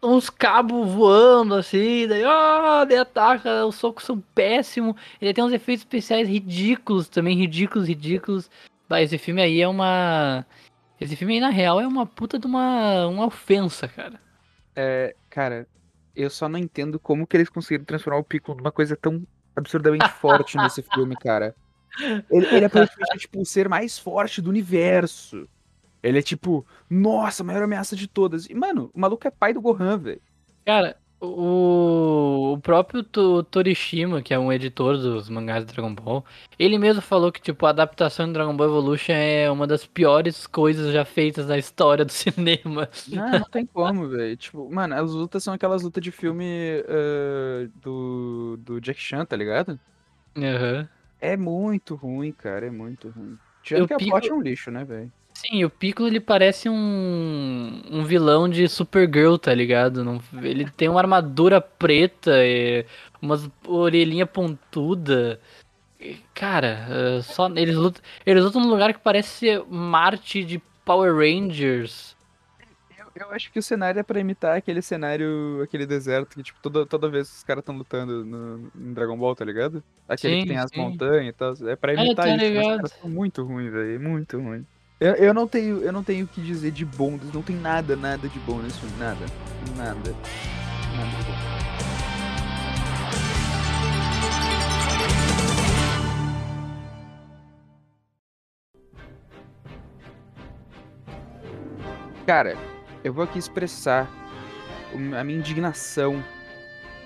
uns 0.02 0.30
cabos 0.30 0.90
voando 0.90 1.54
assim, 1.56 2.08
daí, 2.08 2.24
ah, 2.26 2.86
daí 2.88 2.98
ataca, 2.98 3.66
os 3.66 3.76
socos 3.76 4.06
são 4.06 4.20
péssimos. 4.34 4.96
Ele 5.22 5.34
tem 5.34 5.44
uns 5.44 5.52
efeitos 5.54 5.82
especiais 5.84 6.28
ridículos 6.28 7.08
também, 7.08 7.38
ridículos, 7.38 7.88
ridículos. 7.88 8.50
Bah, 8.90 9.02
esse 9.02 9.18
filme 9.18 9.42
aí 9.42 9.62
é 9.62 9.68
uma. 9.68 10.46
Esse 11.04 11.16
filme 11.16 11.34
aí, 11.36 11.40
na 11.40 11.50
real, 11.50 11.80
é 11.80 11.88
uma 11.88 12.06
puta 12.06 12.40
de 12.40 12.48
uma, 12.48 13.08
uma 13.08 13.26
ofensa, 13.26 13.88
cara. 13.88 14.20
É, 14.76 15.16
cara, 15.30 15.68
eu 16.16 16.30
só 16.30 16.48
não 16.48 16.58
entendo 16.58 17.00
como 17.00 17.28
que 17.28 17.38
eles 17.38 17.50
conseguiram 17.50 17.86
transformar 17.86 18.20
o 18.20 18.24
Piccolo 18.24 18.58
numa 18.58 18.72
coisa 18.72 18.96
tão 18.96 19.26
absurdamente 19.56 20.08
forte 20.20 20.58
nesse 20.58 20.82
filme, 20.82 21.16
cara. 21.16 21.56
Ele, 22.30 22.46
ele 22.48 22.66
é 22.66 22.70
praticamente 22.70 23.20
tipo, 23.20 23.40
o 23.40 23.46
ser 23.46 23.70
mais 23.70 24.00
forte 24.00 24.42
do 24.42 24.50
universo. 24.50 25.48
Ele 26.02 26.20
é 26.20 26.22
tipo, 26.22 26.66
nossa, 26.90 27.44
a 27.44 27.46
maior 27.46 27.64
ameaça 27.64 27.96
de 27.96 28.08
todas. 28.08 28.46
E, 28.46 28.54
mano, 28.54 28.92
o 28.94 29.00
maluco 29.00 29.28
é 29.28 29.32
pai 29.32 29.54
do 29.54 29.62
Gohan, 29.62 29.98
velho. 29.98 30.22
Cara, 30.66 30.98
o, 31.24 32.54
o 32.54 32.60
próprio 32.60 33.04
To- 33.04 33.44
Torishima, 33.44 34.22
que 34.22 34.34
é 34.34 34.40
um 34.40 34.52
editor 34.52 34.98
dos 34.98 35.30
mangás 35.30 35.66
de 35.66 35.72
Dragon 35.74 35.94
Ball, 35.94 36.26
ele 36.60 36.78
mesmo 36.78 37.02
falou 37.02 37.32
que, 37.32 37.42
tipo, 37.42 37.66
a 37.66 37.70
adaptação 37.70 38.28
de 38.28 38.34
Dragon 38.34 38.56
Ball 38.56 38.68
Evolution 38.68 39.14
é 39.14 39.50
uma 39.50 39.66
das 39.66 39.86
piores 39.86 40.46
coisas 40.46 40.92
já 40.94 41.06
feitas 41.06 41.48
na 41.48 41.58
história 41.58 42.04
do 42.06 42.12
cinema. 42.14 42.90
Não, 43.08 43.32
não 43.40 43.50
tem 43.50 43.66
como, 43.66 44.08
velho. 44.10 44.36
Tipo, 44.38 44.70
mano, 44.74 44.96
as 44.96 45.12
lutas 45.12 45.44
são 45.44 45.54
aquelas 45.54 45.82
lutas 45.82 46.04
de 46.04 46.12
filme 46.12 46.84
ah, 46.88 47.70
do, 47.82 48.58
do 48.58 48.80
Jack 48.82 49.00
Chan, 49.00 49.26
tá 49.26 49.36
ligado? 49.36 49.80
Aham. 50.38 50.88
É 51.22 51.38
muito 51.38 51.96
ruim, 51.96 52.32
cara, 52.34 52.68
é 52.68 52.72
muito 52.72 53.10
ruim. 53.10 53.38
Tirando 53.62 53.84
Eu 53.84 53.88
que 53.88 53.94
a 53.94 53.98
pico- 53.98 54.12
plot 54.12 54.30
é 54.30 54.34
um 54.34 54.42
lixo, 54.42 54.70
né, 54.70 54.84
velho? 54.84 55.12
Sim, 55.34 55.66
o 55.66 55.70
Piccolo 55.70 56.08
ele 56.08 56.20
parece 56.20 56.70
um, 56.70 57.82
um 57.92 58.04
vilão 58.06 58.48
de 58.48 58.68
Supergirl, 58.70 59.36
tá 59.38 59.54
ligado? 59.54 60.04
Não- 60.04 60.22
ele 60.42 60.70
tem 60.72 60.88
uma 60.88 61.00
armadura 61.00 61.60
preta, 61.60 62.32
e 62.46 62.86
umas 63.22 63.50
orelhinha 63.68 64.26
pontuda. 64.26 65.40
E, 66.00 66.18
Cara, 66.34 66.88
eh, 67.20 67.22
só 67.24 67.50
eles 67.50 67.76
lutam, 67.76 68.02
eles 68.26 68.44
lutam 68.44 68.62
num 68.62 68.70
lugar 68.70 68.94
que 68.94 69.00
parece 69.00 69.30
ser 69.30 69.66
Marte 69.68 70.44
de 70.46 70.60
Power 70.86 71.14
Rangers. 71.16 72.16
Eu, 72.98 73.06
eu 73.16 73.32
acho 73.32 73.52
que 73.52 73.60
o 73.60 73.64
cenário 73.64 74.00
é 74.00 74.04
pra 74.04 74.20
imitar 74.20 74.58
aquele 74.58 74.82
cenário, 74.82 75.62
aquele 75.64 75.86
deserto 75.86 76.36
que, 76.36 76.44
tipo, 76.44 76.60
toda, 76.62 76.86
toda 76.86 77.10
vez 77.10 77.30
os 77.38 77.44
caras 77.44 77.62
estão 77.62 77.78
lutando 77.78 78.24
no, 78.26 78.72
em 78.76 78.94
Dragon 78.94 79.18
Ball, 79.18 79.36
tá 79.36 79.46
ligado? 79.46 79.84
Aquele 80.08 80.36
Sim, 80.36 80.42
que 80.42 80.48
tem 80.48 80.58
as 80.58 80.72
sim. 80.72 80.78
montanhas 80.80 81.28
e 81.30 81.34
tal. 81.34 81.54
É 81.68 81.76
pra 81.76 81.94
É, 81.94 81.96
imitar 82.06 82.28
tá 82.28 82.36
isso, 82.36 83.08
muito 83.08 83.44
ruins, 83.44 83.72
velho. 83.72 84.00
Muito 84.00 84.38
ruim. 84.40 84.66
Eu, 85.04 85.16
eu 85.16 85.34
não 85.34 85.46
tenho 85.46 85.84
eu 85.84 85.92
não 85.92 86.02
tenho 86.02 86.24
o 86.24 86.28
que 86.30 86.40
dizer 86.40 86.72
de 86.72 86.86
bom, 86.86 87.20
não 87.34 87.42
tem 87.42 87.58
nada, 87.58 87.94
nada 87.94 88.30
de 88.30 88.40
bom 88.40 88.60
nesse 88.60 88.80
filme. 88.80 88.96
Nada. 88.98 89.26
Nada. 89.76 90.16
Nada 90.96 91.18
de 91.18 91.26
bom. 91.26 91.34
Cara, 102.26 102.58
eu 103.04 103.14
vou 103.14 103.26
aqui 103.26 103.38
expressar 103.38 104.10
a 105.20 105.24
minha 105.26 105.38
indignação, 105.38 106.24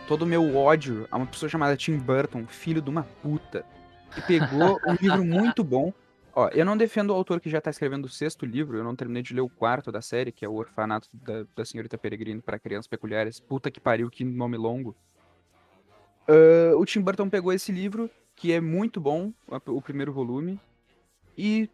todo 0.07 0.21
o 0.21 0.27
meu 0.27 0.55
ódio 0.55 1.07
a 1.09 1.17
uma 1.17 1.25
pessoa 1.25 1.49
chamada 1.49 1.75
Tim 1.75 1.97
Burton, 1.97 2.45
filho 2.45 2.79
de 2.79 2.91
uma 2.91 3.07
puta, 3.23 3.65
que 4.13 4.21
pegou 4.21 4.79
um 4.85 4.93
livro 4.93 5.25
muito 5.25 5.63
bom, 5.63 5.91
Ó, 6.39 6.49
eu 6.49 6.63
não 6.63 6.77
defendo 6.77 7.09
o 7.09 7.13
autor 7.15 7.41
que 7.41 7.49
já 7.49 7.59
tá 7.59 7.71
escrevendo 7.71 8.05
o 8.05 8.09
sexto 8.09 8.45
livro, 8.45 8.77
eu 8.77 8.83
não 8.83 8.95
terminei 8.95 9.23
de 9.23 9.33
ler 9.33 9.41
o 9.41 9.49
quarto 9.49 9.91
da 9.91 10.03
série, 10.03 10.31
que 10.31 10.45
é 10.45 10.47
o 10.47 10.53
Orfanato 10.53 11.09
da, 11.11 11.47
da 11.55 11.65
Senhorita 11.65 11.97
Peregrino 11.97 12.43
para 12.43 12.59
Crianças 12.59 12.85
Peculiares. 12.85 13.39
Puta 13.39 13.71
que 13.71 13.79
pariu, 13.79 14.07
que 14.07 14.23
nome 14.23 14.55
longo. 14.55 14.95
Ah, 16.27 16.75
o 16.75 16.85
Tim 16.85 17.01
Burton 17.01 17.27
pegou 17.27 17.51
esse 17.51 17.71
livro, 17.71 18.07
que 18.35 18.53
é 18.53 18.61
muito 18.61 19.01
bom, 19.01 19.33
o 19.65 19.81
primeiro 19.81 20.13
volume, 20.13 20.61
e 21.35 21.67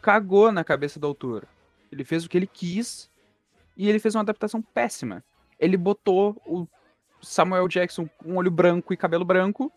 cagou 0.00 0.52
na 0.52 0.62
cabeça 0.62 1.00
do 1.00 1.06
autor. 1.08 1.44
Ele 1.90 2.04
fez 2.04 2.24
o 2.24 2.28
que 2.28 2.38
ele 2.38 2.46
quis 2.46 3.10
e 3.76 3.88
ele 3.88 3.98
fez 3.98 4.14
uma 4.14 4.22
adaptação 4.22 4.62
péssima. 4.62 5.24
Ele 5.58 5.76
botou 5.76 6.40
o 6.46 6.68
Samuel 7.20 7.66
Jackson 7.66 8.08
com 8.16 8.36
olho 8.36 8.50
branco 8.52 8.92
e 8.92 8.96
cabelo 8.96 9.24
branco 9.24 9.72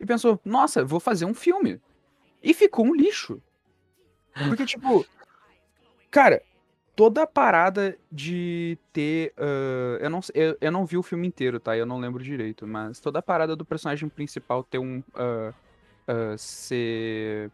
e 0.00 0.06
pensou: 0.06 0.40
nossa, 0.42 0.82
vou 0.82 0.98
fazer 0.98 1.26
um 1.26 1.34
filme. 1.34 1.82
E 2.46 2.54
ficou 2.54 2.86
um 2.86 2.94
lixo. 2.94 3.42
Porque, 4.48 4.64
tipo, 4.64 5.04
cara, 6.08 6.40
toda 6.94 7.24
a 7.24 7.26
parada 7.26 7.98
de 8.10 8.78
ter. 8.92 9.34
ah, 9.36 9.98
eu, 10.00 10.08
não, 10.08 10.20
eu, 10.32 10.56
eu 10.60 10.70
não 10.70 10.86
vi 10.86 10.96
o 10.96 11.02
filme 11.02 11.26
inteiro, 11.26 11.58
tá? 11.58 11.76
Eu 11.76 11.84
não 11.84 11.98
lembro 11.98 12.22
direito, 12.22 12.64
mas 12.64 13.00
toda 13.00 13.18
a 13.18 13.22
parada 13.22 13.56
do 13.56 13.64
personagem 13.64 14.08
principal 14.08 14.62
ter 14.62 14.78
um. 14.78 15.02
ah, 15.16 15.52
ah, 16.06 16.38
ser. 16.38 17.50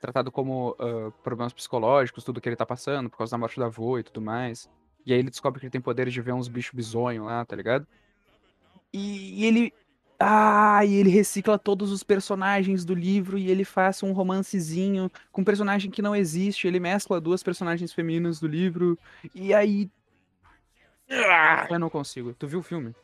tratado 0.00 0.32
como 0.32 0.76
problemas 1.22 1.52
psicológicos, 1.52 2.24
tudo 2.24 2.40
que 2.40 2.48
ele 2.48 2.56
tá 2.56 2.66
passando, 2.66 3.08
por 3.08 3.18
causa 3.18 3.30
da 3.30 3.38
morte 3.38 3.60
da 3.60 3.66
avó 3.66 4.00
e 4.00 4.02
tudo 4.02 4.20
mais. 4.20 4.68
E 5.04 5.12
aí 5.12 5.20
ele 5.20 5.30
descobre 5.30 5.60
que 5.60 5.66
ele 5.66 5.70
tem 5.70 5.80
poderes 5.80 6.12
de 6.12 6.20
ver 6.20 6.32
uns 6.32 6.48
bichos 6.48 6.74
bizonhos 6.74 7.24
lá, 7.24 7.44
tá 7.44 7.54
ligado? 7.54 7.86
E, 8.92 9.42
e 9.42 9.46
ele. 9.46 9.72
Ah, 10.18 10.82
e 10.84 10.94
ele 10.94 11.10
recicla 11.10 11.58
todos 11.58 11.92
os 11.92 12.02
personagens 12.02 12.84
do 12.84 12.94
livro 12.94 13.36
e 13.36 13.50
ele 13.50 13.64
faz 13.64 14.02
um 14.02 14.12
romancezinho 14.12 15.10
com 15.30 15.42
um 15.42 15.44
personagem 15.44 15.90
que 15.90 16.00
não 16.00 16.16
existe. 16.16 16.66
Ele 16.66 16.80
mescla 16.80 17.20
duas 17.20 17.42
personagens 17.42 17.92
femininas 17.92 18.40
do 18.40 18.46
livro. 18.48 18.98
E 19.34 19.52
aí. 19.52 19.90
Ah, 21.10 21.66
eu 21.70 21.78
não 21.78 21.90
consigo. 21.90 22.34
Tu 22.38 22.46
viu 22.46 22.60
o 22.60 22.62
filme? 22.62 22.94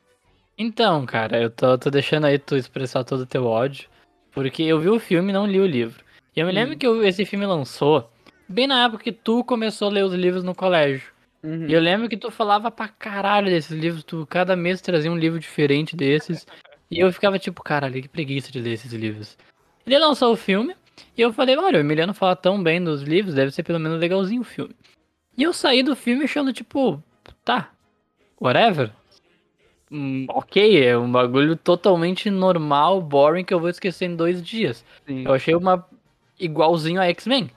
Então, 0.56 1.04
cara, 1.06 1.40
eu 1.40 1.50
tô, 1.50 1.76
tô 1.78 1.90
deixando 1.90 2.24
aí 2.26 2.38
tu 2.38 2.56
expressar 2.56 3.04
todo 3.04 3.20
o 3.20 3.26
teu 3.26 3.44
ódio. 3.44 3.88
Porque 4.32 4.62
eu 4.62 4.80
vi 4.80 4.88
o 4.88 4.98
filme 4.98 5.30
e 5.30 5.32
não 5.32 5.46
li 5.46 5.60
o 5.60 5.66
livro. 5.66 6.02
E 6.34 6.40
eu 6.40 6.46
me 6.46 6.52
lembro 6.52 6.74
Hum. 6.74 6.78
que 6.78 6.86
eu- 6.86 7.04
esse 7.04 7.24
filme 7.26 7.44
lançou 7.44 8.10
bem 8.48 8.66
na 8.66 8.84
época 8.84 9.04
que 9.04 9.12
tu 9.12 9.44
começou 9.44 9.88
a 9.88 9.90
ler 9.90 10.04
os 10.04 10.14
livros 10.14 10.42
no 10.42 10.54
colégio. 10.54 11.12
Uhum. 11.42 11.66
E 11.68 11.72
eu 11.74 11.80
lembro 11.80 12.08
que 12.08 12.16
tu 12.16 12.30
falava 12.30 12.70
pra 12.70 12.88
caralho 12.88 13.48
desses 13.48 13.72
livros, 13.76 14.02
tu 14.04 14.26
cada 14.26 14.56
mês 14.56 14.80
trazia 14.80 15.10
um 15.12 15.16
livro 15.16 15.38
diferente 15.38 15.94
desses. 15.96 16.46
E 16.92 17.00
eu 17.00 17.10
ficava 17.12 17.38
tipo, 17.38 17.62
caralho, 17.62 18.02
que 18.02 18.08
preguiça 18.08 18.52
de 18.52 18.60
ler 18.60 18.72
esses 18.74 18.92
livros. 18.92 19.38
Ele 19.86 19.98
lançou 19.98 20.30
o 20.32 20.36
filme, 20.36 20.76
e 21.16 21.22
eu 21.22 21.32
falei, 21.32 21.56
olha, 21.56 21.78
o 21.78 21.80
Emiliano 21.80 22.12
fala 22.12 22.36
tão 22.36 22.62
bem 22.62 22.84
dos 22.84 23.02
livros, 23.02 23.34
deve 23.34 23.50
ser 23.50 23.62
pelo 23.62 23.80
menos 23.80 23.98
legalzinho 23.98 24.42
o 24.42 24.44
filme. 24.44 24.74
E 25.36 25.42
eu 25.42 25.54
saí 25.54 25.82
do 25.82 25.96
filme 25.96 26.24
achando, 26.24 26.52
tipo, 26.52 27.02
tá, 27.42 27.70
whatever. 28.38 28.92
Hum, 29.90 30.26
ok, 30.28 30.84
é 30.86 30.96
um 30.96 31.10
bagulho 31.10 31.56
totalmente 31.56 32.28
normal, 32.30 33.00
boring, 33.00 33.44
que 33.44 33.54
eu 33.54 33.60
vou 33.60 33.70
esquecer 33.70 34.04
em 34.06 34.14
dois 34.16 34.42
dias. 34.42 34.84
Sim. 35.06 35.24
Eu 35.24 35.32
achei 35.32 35.54
uma 35.54 35.86
igualzinho 36.38 37.00
a 37.00 37.06
X-Men. 37.06 37.50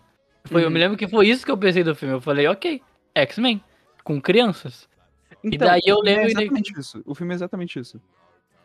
Foi, 0.45 0.61
Eu 0.61 0.67
Uhum. 0.67 0.73
me 0.73 0.79
lembro 0.79 0.97
que 0.97 1.07
foi 1.07 1.27
isso 1.27 1.45
que 1.45 1.51
eu 1.51 1.57
pensei 1.57 1.83
do 1.83 1.95
filme. 1.95 2.13
Eu 2.15 2.21
falei, 2.21 2.47
ok, 2.47 2.81
X-Men, 3.13 3.61
com 4.03 4.21
crianças. 4.21 4.87
Então, 5.43 5.67
daí 5.67 5.81
eu 5.85 5.95
o 5.97 6.03
filme 6.03 6.11
É 6.11 6.15
lembro 6.15 6.31
e 6.31 6.33
daí- 6.33 6.43
exatamente 6.45 6.79
isso. 6.79 7.01
O 7.05 7.13
filme 7.15 7.33
é 7.33 7.35
exatamente 7.35 7.79
isso. 7.79 8.01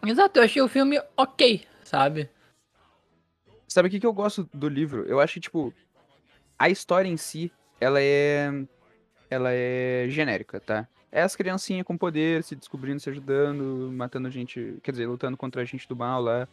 Exato, 0.07 0.39
eu 0.39 0.45
achei 0.45 0.63
o 0.63 0.69
filme 0.69 1.01
ok, 1.17 1.67
sabe? 1.85 2.29
Sabe 3.69 3.89
o 3.89 3.91
que, 3.91 4.01
que 4.01 4.07
eu 4.07 4.13
gosto 4.13 4.49
do 4.53 4.69
livro? 4.69 5.05
Eu 5.07 5.21
acho 5.21 5.35
que, 5.35 5.41
tipo, 5.41 5.73
a 6.59 6.69
história 6.69 7.09
em 7.09 7.17
si, 7.17 7.53
ela 7.81 8.01
é. 8.01 8.51
Ela 9.29 9.51
é 9.53 10.07
genérica, 10.09 10.59
tá? 10.59 10.89
É 11.13 11.23
as 11.23 11.37
criancinhas 11.37 11.87
com 11.87 11.97
poder, 11.97 12.43
se 12.43 12.57
descobrindo, 12.57 13.01
se 13.01 13.09
ajudando, 13.11 13.91
matando 13.93 14.29
gente. 14.29 14.79
Quer 14.83 14.91
dizer, 14.91 15.07
lutando 15.07 15.37
contra 15.37 15.63
a 15.63 15.65
gente 15.65 15.89
do 15.89 15.95
mal 15.95 16.21
lá. 16.21 16.49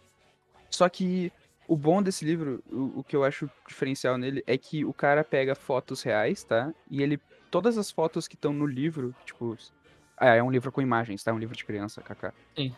Só 0.70 0.88
que 0.88 1.32
o 1.68 1.75
bom 1.75 2.04
desse 2.04 2.24
livro, 2.24 2.63
o, 2.72 3.00
o 3.00 3.04
que 3.04 3.16
eu 3.16 3.24
acho 3.24 3.50
diferencial 3.68 4.18
nele, 4.18 4.44
é 4.46 4.58
que 4.58 4.86
o 4.86 4.94
cara 4.94 5.24
pega 5.24 5.56
fotos 5.56 6.04
reais, 6.04 6.44
tá? 6.44 6.72
E 6.89 7.01
ele. 7.01 7.20
Todas 7.50 7.77
as 7.77 7.89
fotos 7.89 8.27
que 8.27 8.36
estão 8.36 8.54
no 8.54 8.66
livro, 8.66 9.16
tipo. 9.25 9.58
Ah, 10.16 10.36
é 10.36 10.44
um 10.44 10.51
livro 10.51 10.72
com 10.72 10.82
imagens, 10.82 11.24
tá? 11.24 11.32
É 11.32 11.34
um 11.34 11.39
livro 11.39 11.56
de 11.56 11.66
criança, 11.66 12.01
kaká. 12.01 12.34
Sim. 12.56 12.75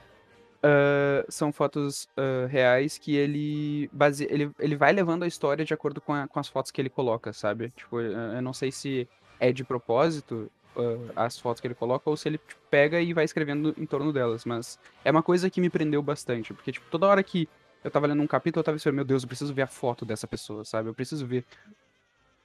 Ah, 0.61 1.25
são 1.29 1.51
fotos 1.53 2.07
ah, 2.17 2.45
reais 2.47 2.97
que 2.97 3.15
ele, 3.15 3.89
base... 3.93 4.27
ele 4.29 4.51
ele 4.59 4.75
vai 4.75 4.91
levando 4.91 5.23
a 5.23 5.27
história 5.27 5.63
de 5.63 5.73
acordo 5.73 6.01
com, 6.01 6.13
a- 6.13 6.27
com 6.27 6.39
as 6.39 6.47
fotos 6.49 6.71
que 6.71 6.81
ele 6.81 6.89
coloca, 6.89 7.31
sabe? 7.33 7.69
Tipo, 7.75 7.99
eu 8.01 8.41
não 8.41 8.53
sei 8.53 8.71
se 8.71 9.07
é 9.39 9.51
de 9.53 9.63
propósito 9.63 10.51
ah, 10.75 11.25
as 11.25 11.39
fotos 11.39 11.61
que 11.61 11.67
ele 11.67 11.75
coloca 11.75 12.09
ou 12.09 12.17
se 12.17 12.27
ele 12.27 12.37
tipo, 12.37 12.59
pega 12.69 12.99
e 13.01 13.13
vai 13.13 13.23
escrevendo 13.23 13.73
em 13.77 13.85
torno 13.85 14.11
delas, 14.11 14.43
mas 14.45 14.77
é 15.05 15.11
uma 15.11 15.23
coisa 15.23 15.49
que 15.49 15.61
me 15.61 15.69
prendeu 15.69 16.01
bastante, 16.01 16.53
porque 16.53 16.71
tipo, 16.73 16.85
toda 16.91 17.07
hora 17.07 17.23
que 17.23 17.47
eu 17.83 17.89
tava 17.89 18.07
lendo 18.07 18.21
um 18.21 18.27
capítulo, 18.27 18.59
eu 18.59 18.63
tava 18.65 18.75
pensando, 18.75 18.95
meu 18.95 19.05
Deus, 19.05 19.23
eu 19.23 19.27
preciso 19.29 19.53
ver 19.53 19.61
a 19.61 19.67
foto 19.67 20.03
dessa 20.05 20.27
pessoa, 20.27 20.65
sabe? 20.65 20.89
Eu 20.89 20.93
preciso 20.93 21.25
ver 21.25 21.45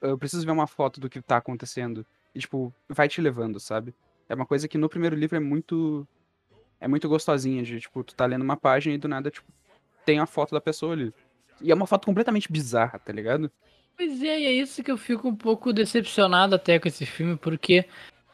eu 0.01 0.17
preciso 0.17 0.45
ver 0.45 0.51
uma 0.51 0.67
foto 0.67 0.99
do 0.99 1.09
que 1.09 1.21
tá 1.21 1.37
acontecendo 1.37 2.05
e 2.33 2.39
tipo, 2.39 2.73
vai 2.87 3.07
te 3.07 3.19
levando, 3.21 3.59
sabe? 3.59 3.93
É 4.29 4.35
uma 4.35 4.45
coisa 4.45 4.67
que 4.67 4.77
no 4.77 4.87
primeiro 4.89 5.15
livro 5.15 5.35
é 5.35 5.39
muito 5.39 6.07
é 6.79 6.87
muito 6.87 7.07
gostosinha 7.09 7.63
de, 7.63 7.79
tipo, 7.79 8.03
tu 8.03 8.15
tá 8.15 8.25
lendo 8.25 8.43
uma 8.43 8.57
página 8.57 8.95
e 8.95 8.97
do 8.97 9.07
nada, 9.07 9.29
tipo, 9.31 9.47
tem 10.05 10.19
a 10.19 10.25
foto 10.25 10.51
da 10.51 10.61
pessoa 10.61 10.93
ali. 10.93 11.13
E 11.61 11.71
é 11.71 11.75
uma 11.75 11.87
foto 11.87 12.05
completamente 12.05 12.51
bizarra, 12.51 12.99
tá 12.99 13.11
ligado? 13.13 13.49
Pois 13.97 14.21
é, 14.21 14.41
e 14.41 14.45
é 14.45 14.51
isso 14.51 14.83
que 14.83 14.91
eu 14.91 14.97
fico 14.97 15.27
um 15.27 15.35
pouco 15.35 15.71
decepcionado 15.71 16.55
até 16.55 16.77
com 16.77 16.87
esse 16.87 17.05
filme, 17.05 17.37
porque 17.37 17.85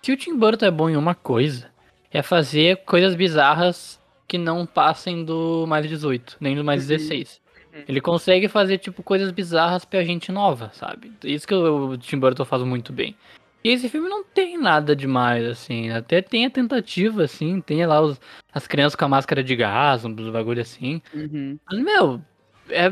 se 0.02 0.12
o 0.12 0.18
Tim 0.18 0.36
Burton 0.36 0.66
é 0.66 0.72
bom 0.72 0.90
em 0.90 0.98
uma 0.98 1.14
coisa, 1.14 1.70
é 2.12 2.22
fazer 2.24 2.78
coisas 2.84 3.16
bizarras 3.16 4.00
que 4.28 4.38
não 4.38 4.66
passem 4.66 5.24
do 5.24 5.66
mais 5.68 5.88
18, 5.88 6.38
nem 6.40 6.56
do 6.56 6.64
mais 6.64 6.82
Uhum. 6.84 6.98
16. 6.98 7.42
Ele 7.88 8.02
consegue 8.02 8.50
fazer, 8.50 8.80
tipo, 8.80 9.02
coisas 9.02 9.32
bizarras 9.32 9.86
pra 9.86 10.04
gente 10.04 10.32
nova, 10.32 10.72
sabe? 10.74 11.14
Isso 11.24 11.48
que 11.48 11.54
o 11.54 11.96
Tim 11.98 12.18
Burton 12.18 12.44
faz 12.44 12.64
muito 12.64 12.92
bem. 12.92 13.16
E 13.64 13.70
esse 13.70 13.88
filme 13.90 14.10
não 14.10 14.24
tem 14.24 14.58
nada 14.58 14.96
demais, 14.96 15.46
assim. 15.46 15.92
Até 15.92 16.22
tem 16.22 16.46
a 16.46 16.50
tentativa, 16.50 17.24
assim. 17.24 17.62
Tem 17.62 17.86
lá 17.86 18.02
os, 18.02 18.20
as 18.52 18.66
crianças 18.68 18.96
com 18.96 19.06
a 19.06 19.10
máscara 19.10 19.44
de 19.44 19.56
gás, 19.56 20.04
uns 20.04 20.30
bagulho 20.30 20.62
assim. 20.62 21.02
Uhum. 21.14 21.60
Mas, 21.70 21.80
meu, 21.80 22.22
é, 22.70 22.92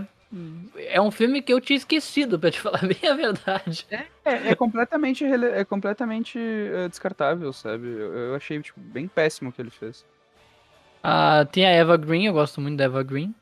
é 0.77 1.01
um 1.01 1.09
filme 1.09 1.41
que 1.41 1.51
eu 1.51 1.59
tinha 1.59 1.77
esquecido, 1.77 2.39
pra 2.39 2.51
te 2.51 2.59
falar 2.61 2.81
bem 2.85 3.09
a 3.09 3.15
verdade. 3.15 3.87
É, 4.23 4.51
é 4.51 4.55
completamente, 4.55 5.25
rele- 5.25 5.47
é 5.47 5.65
completamente 5.65 6.37
eh, 6.37 6.87
descartável, 6.87 7.51
sabe? 7.51 7.87
Eu, 7.87 8.13
eu 8.13 8.35
achei, 8.35 8.61
tipo, 8.61 8.79
bem 8.79 9.07
péssimo 9.07 9.49
o 9.49 9.53
que 9.53 9.61
ele 9.61 9.71
fez. 9.71 10.05
Ah, 11.01 11.45
tem 11.51 11.65
a 11.65 11.69
Eva 11.71 11.97
Green, 11.97 12.25
eu 12.25 12.33
gosto 12.33 12.61
muito 12.61 12.77
da 12.77 12.83
Eva 12.83 13.01
Green. 13.01 13.33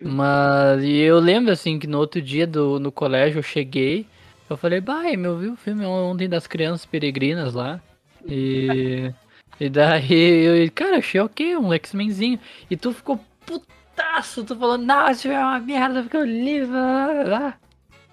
Mas 0.00 0.82
e 0.82 0.98
eu 0.98 1.18
lembro, 1.18 1.50
assim, 1.52 1.78
que 1.78 1.86
no 1.86 1.98
outro 1.98 2.20
dia 2.20 2.46
do, 2.46 2.78
no 2.78 2.92
colégio 2.92 3.38
eu 3.38 3.42
cheguei, 3.42 4.06
eu 4.48 4.56
falei, 4.56 4.80
bah, 4.80 5.10
eu 5.10 5.38
vi 5.38 5.48
o 5.48 5.56
filme 5.56 5.84
ontem 5.84 6.28
das 6.28 6.46
crianças 6.46 6.86
peregrinas 6.86 7.54
lá. 7.54 7.80
E. 8.24 9.12
e 9.58 9.68
daí, 9.68 10.64
eu, 10.64 10.72
cara, 10.72 10.98
achei 10.98 11.20
ok, 11.20 11.56
um 11.56 11.72
X-Menzinho. 11.72 12.38
E 12.70 12.76
tu 12.76 12.92
ficou 12.92 13.20
putaço, 13.44 14.44
tu 14.44 14.56
falando, 14.56 14.84
não, 14.84 15.08
esse 15.08 15.22
filme 15.22 15.36
é 15.36 15.40
uma 15.40 15.58
merda, 15.58 16.02
porque 16.02 16.16
eu 16.16 16.24
li. 16.24 16.64
blá, 16.64 17.06
blá, 17.06 17.24
blá." 17.24 17.58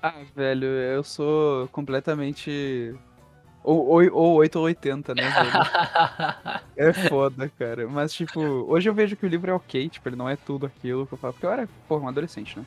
Ah, 0.02 0.22
velho, 0.36 0.66
eu 0.66 1.04
sou 1.04 1.68
completamente. 1.70 2.94
Ou, 3.64 3.88
ou, 3.88 4.14
ou 4.14 4.34
8 4.36 4.60
ou 4.60 4.66
80, 4.66 5.16
né? 5.16 5.24
É 6.76 6.92
foda, 6.92 7.50
cara. 7.58 7.88
Mas, 7.88 8.14
tipo, 8.14 8.42
hoje 8.42 8.90
eu 8.90 8.94
vejo 8.94 9.16
que 9.16 9.26
o 9.26 9.30
livro 9.30 9.52
é 9.52 9.54
ok, 9.54 9.88
tipo, 9.88 10.10
ele 10.10 10.18
não 10.18 10.28
é 10.28 10.36
tudo 10.36 10.66
aquilo 10.66 11.08
que 11.08 11.14
eu 11.14 11.18
falo. 11.18 11.34
Porque 11.34 11.46
eu 11.46 11.52
era, 11.52 11.70
porra, 11.88 12.04
um 12.04 12.08
adolescente, 12.10 12.60
né? 12.60 12.66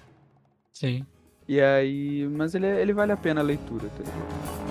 Sim. 0.73 1.04
E 1.49 1.61
aí. 1.61 2.26
Mas 2.29 2.55
ele, 2.55 2.67
ele 2.67 2.93
vale 2.93 3.12
a 3.12 3.17
pena 3.17 3.41
a 3.41 3.45
leitura, 3.45 3.88
tá 3.88 3.99
ligado? 3.99 4.67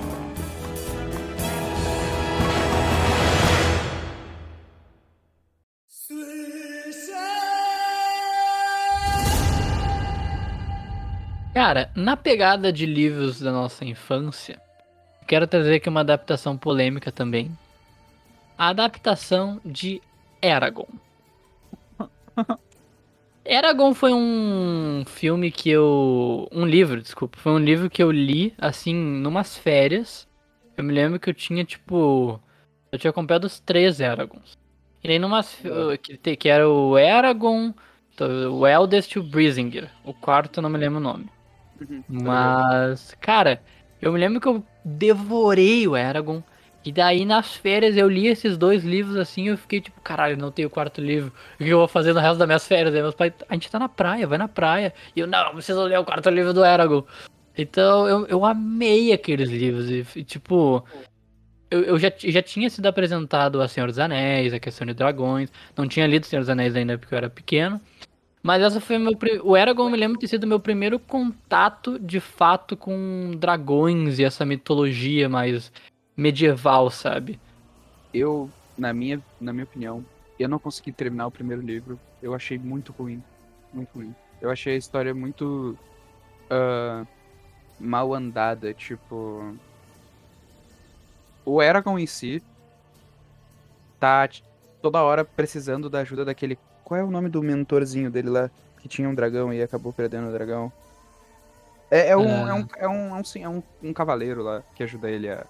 Cara, 11.53 11.89
na 11.95 12.17
pegada 12.17 12.71
de 12.71 12.85
livros 12.85 13.39
da 13.39 13.49
nossa 13.49 13.85
infância, 13.85 14.61
quero 15.25 15.47
trazer 15.47 15.75
aqui 15.75 15.87
uma 15.87 16.01
adaptação 16.01 16.57
polêmica 16.57 17.13
também. 17.13 17.57
A 18.57 18.67
adaptação 18.67 19.61
de 19.63 20.01
Eragon. 20.41 20.87
Eragon 23.45 23.93
foi 23.93 24.11
um 24.13 25.03
filme 25.05 25.51
que 25.51 25.69
eu. 25.69 26.47
Um 26.51 26.65
livro, 26.65 27.01
desculpa. 27.01 27.37
Foi 27.39 27.51
um 27.51 27.59
livro 27.59 27.89
que 27.89 28.01
eu 28.01 28.11
li, 28.11 28.53
assim, 28.57 28.93
numas 28.93 29.55
férias. 29.57 30.27
Eu 30.75 30.83
me 30.83 30.91
lembro 30.93 31.19
que 31.19 31.29
eu 31.29 31.33
tinha, 31.33 31.63
tipo. 31.63 32.39
Eu 32.91 32.97
tinha 32.97 33.13
comprado 33.13 33.45
os 33.45 33.59
três 33.59 33.99
Eragons. 33.99 34.57
E 35.03 35.11
aí, 35.11 35.19
numas. 35.19 35.57
Que, 36.01 36.35
que 36.35 36.49
era 36.49 36.67
o 36.67 36.97
Eragon, 36.97 37.73
o 38.51 38.65
Eldest 38.67 39.15
e 39.15 39.19
o 39.19 39.23
Brisinger. 39.23 39.91
O 40.03 40.13
quarto 40.13 40.57
eu 40.57 40.63
não 40.63 40.69
me 40.69 40.77
lembro 40.77 40.97
o 40.97 41.03
nome. 41.03 41.29
Uhum, 41.79 42.03
Mas, 42.07 43.15
cara, 43.21 43.61
eu 44.01 44.11
me 44.11 44.19
lembro 44.19 44.41
que 44.41 44.47
eu 44.47 44.63
devorei 44.83 45.87
o 45.87 45.95
Eragon. 45.95 46.41
E 46.85 46.91
daí 46.91 47.25
nas 47.25 47.55
férias 47.55 47.97
eu 47.97 48.07
li 48.07 48.27
esses 48.27 48.59
dois 48.59 48.83
livros 48.83 49.17
assim, 49.17 49.47
eu 49.47 49.57
fiquei 49.57 49.81
tipo, 49.81 49.99
caralho, 50.01 50.37
não 50.37 50.51
tenho 50.51 50.67
o 50.67 50.71
quarto 50.71 51.01
livro. 51.01 51.33
O 51.59 51.63
que 51.63 51.69
eu 51.69 51.79
vou 51.79 51.87
fazer 51.87 52.13
no 52.13 52.19
resto 52.19 52.37
das 52.37 52.47
minhas 52.47 52.67
férias? 52.67 52.93
Aí 52.93 53.01
meus 53.01 53.15
pais, 53.15 53.33
a 53.49 53.53
gente 53.55 53.71
tá 53.71 53.79
na 53.79 53.89
praia, 53.89 54.27
vai 54.27 54.37
na 54.37 54.47
praia. 54.47 54.93
E 55.15 55.19
eu, 55.19 55.25
não, 55.25 55.51
preciso 55.53 55.81
ler 55.83 55.99
o 55.99 56.05
quarto 56.05 56.29
livro 56.29 56.53
do 56.53 56.63
Eragon. 56.63 57.03
Então 57.57 58.07
eu, 58.07 58.27
eu 58.27 58.45
amei 58.45 59.11
aqueles 59.11 59.49
livros. 59.49 59.89
E, 59.89 60.23
tipo, 60.23 60.85
eu, 61.71 61.81
eu 61.85 61.97
já, 61.97 62.11
já 62.17 62.43
tinha 62.43 62.69
sido 62.69 62.85
apresentado 62.85 63.63
a 63.63 63.67
Senhor 63.67 63.87
dos 63.87 63.97
Anéis, 63.97 64.53
a 64.53 64.59
questão 64.59 64.85
de 64.85 64.93
dragões. 64.93 65.51
Não 65.75 65.87
tinha 65.87 66.05
lido 66.05 66.27
Senhor 66.27 66.41
dos 66.41 66.49
Anéis 66.49 66.75
ainda 66.75 66.99
porque 66.99 67.15
eu 67.15 67.17
era 67.17 67.31
pequeno. 67.31 67.81
Mas 68.43 68.61
essa 68.61 68.79
foi 68.79 68.99
meu. 68.99 69.13
O 69.43 69.57
Eragon, 69.57 69.89
me 69.89 69.97
lembro 69.97 70.19
de 70.19 70.21
ter 70.21 70.27
sido 70.27 70.45
meu 70.45 70.59
primeiro 70.59 70.99
contato 70.99 71.97
de 71.97 72.19
fato 72.19 72.77
com 72.77 73.31
dragões 73.39 74.19
e 74.19 74.23
essa 74.23 74.45
mitologia 74.45 75.27
mais 75.27 75.71
medieval, 76.15 76.89
sabe? 76.89 77.39
Eu, 78.13 78.49
na 78.77 78.93
minha, 78.93 79.21
na 79.39 79.51
minha 79.51 79.65
opinião, 79.65 80.05
eu 80.39 80.47
não 80.47 80.59
consegui 80.59 80.91
terminar 80.91 81.27
o 81.27 81.31
primeiro 81.31 81.61
livro. 81.61 81.99
Eu 82.21 82.33
achei 82.33 82.57
muito 82.57 82.91
ruim. 82.93 83.23
Muito 83.73 83.89
ruim. 83.95 84.15
Eu 84.41 84.49
achei 84.49 84.75
a 84.75 84.77
história 84.77 85.13
muito 85.13 85.77
ah, 86.49 87.05
mal 87.79 88.13
andada. 88.13 88.73
Tipo. 88.73 89.55
O 91.45 91.61
Eragon 91.61 91.99
em 91.99 92.07
si 92.07 92.41
tá 93.99 94.27
toda 94.81 95.03
hora 95.03 95.23
precisando 95.23 95.89
da 95.89 95.99
ajuda 95.99 96.25
daquele. 96.25 96.57
Qual 96.83 96.99
é 96.99 97.03
o 97.03 97.11
nome 97.11 97.29
do 97.29 97.41
mentorzinho 97.41 98.09
dele 98.11 98.29
lá? 98.29 98.49
Que 98.79 98.87
tinha 98.87 99.09
um 99.09 99.15
dragão 99.15 99.53
e 99.53 99.61
acabou 99.61 99.91
perdendo 99.91 100.29
o 100.29 100.31
dragão. 100.31 100.71
É, 101.89 102.09
é 102.09 102.17
um, 102.17 102.27
Ah. 102.27 102.49
é, 102.49 102.53
um, 102.53 102.67
é, 102.77 102.87
um, 102.87 103.15
é, 103.15 103.19
um, 103.19 103.21
é 103.41 103.49
um, 103.49 103.63
um 103.83 103.93
cavaleiro 103.93 104.43
lá 104.43 104.63
que 104.75 104.83
ajuda 104.83 105.09
ele 105.09 105.29
a, 105.29 105.45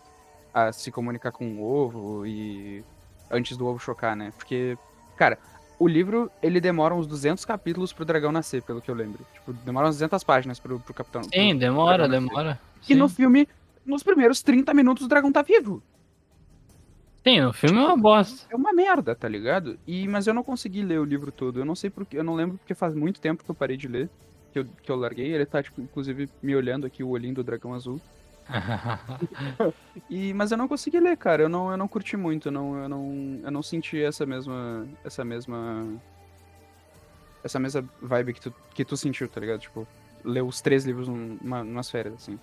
a 0.55 0.71
se 0.71 0.89
comunicar 0.89 1.33
com 1.33 1.57
o 1.57 1.63
ovo 1.69 2.25
e 2.25 2.81
antes 3.29 3.57
do 3.57 3.67
ovo 3.67 3.77
chocar, 3.77 4.15
né? 4.15 4.31
Porque, 4.37 4.77
cara, 5.17 5.37
o 5.77 5.85
livro 5.85 6.31
ele 6.41 6.61
demora 6.61 6.95
uns 6.95 7.05
200 7.05 7.43
capítulos 7.43 7.91
pro 7.91 8.05
dragão 8.05 8.31
nascer, 8.31 8.63
pelo 8.63 8.81
que 8.81 8.89
eu 8.89 8.95
lembro. 8.95 9.19
Tipo, 9.33 9.51
demora 9.51 9.87
umas 9.87 9.97
200 9.97 10.23
páginas 10.23 10.57
pro, 10.57 10.79
pro 10.79 10.93
capitão. 10.93 11.23
Sim, 11.23 11.49
pro 11.49 11.59
demora, 11.59 12.07
demora. 12.07 12.57
E 12.87 12.95
no 12.95 13.09
filme, 13.09 13.49
nos 13.85 14.01
primeiros 14.01 14.41
30 14.41 14.73
minutos 14.73 15.05
o 15.05 15.09
dragão 15.09 15.29
tá 15.29 15.41
vivo. 15.41 15.83
Sim, 17.27 17.41
o 17.41 17.51
filme 17.51 17.77
é 17.77 17.81
uma 17.81 17.97
bosta. 17.97 18.47
É 18.49 18.55
uma 18.55 18.71
merda, 18.71 19.13
tá 19.13 19.27
ligado? 19.27 19.77
E, 19.85 20.07
mas 20.07 20.25
eu 20.25 20.33
não 20.33 20.43
consegui 20.43 20.83
ler 20.83 20.99
o 20.99 21.03
livro 21.03 21.33
todo. 21.33 21.59
Eu 21.59 21.65
não 21.65 21.75
sei 21.75 21.89
porque, 21.89 22.17
eu 22.17 22.23
não 22.23 22.35
lembro 22.35 22.57
porque 22.59 22.73
faz 22.73 22.95
muito 22.95 23.19
tempo 23.19 23.43
que 23.43 23.51
eu 23.51 23.55
parei 23.55 23.75
de 23.75 23.89
ler. 23.89 24.09
Que 24.53 24.59
eu, 24.59 24.65
que 24.83 24.89
eu 24.89 24.95
larguei. 24.95 25.33
Ele 25.33 25.45
tá, 25.45 25.61
tipo, 25.61 25.81
inclusive, 25.81 26.29
me 26.41 26.55
olhando 26.55 26.85
aqui 26.85 27.03
o 27.03 27.09
olhinho 27.09 27.33
do 27.33 27.43
dragão 27.43 27.73
azul. 27.73 27.99
E, 30.09 30.33
mas 30.33 30.51
eu 30.51 30.57
não 30.57 30.67
consegui 30.67 30.99
ler, 30.99 31.17
cara. 31.17 31.43
Eu 31.43 31.49
não, 31.49 31.71
eu 31.71 31.77
não 31.77 31.87
curti 31.87 32.15
muito. 32.17 32.49
Eu 32.49 32.51
não, 32.51 32.83
eu 32.83 32.89
não, 32.89 33.39
eu 33.43 33.51
não 33.51 33.63
senti 33.63 34.01
essa 34.01 34.25
mesma. 34.25 34.87
Essa 35.03 35.23
mesma. 35.25 35.87
Essa 37.43 37.59
mesma 37.59 37.83
vibe 38.01 38.33
que 38.33 38.41
tu, 38.41 38.53
que 38.73 38.83
tu 38.85 38.97
sentiu, 38.97 39.27
tá 39.27 39.39
ligado? 39.39 39.59
Tipo, 39.61 39.87
ler 40.23 40.43
os 40.43 40.61
três 40.61 40.85
livros 40.85 41.07
num- 41.07 41.37
numa, 41.41 41.63
numas 41.63 41.89
férias, 41.89 42.15
assim. 42.15 42.39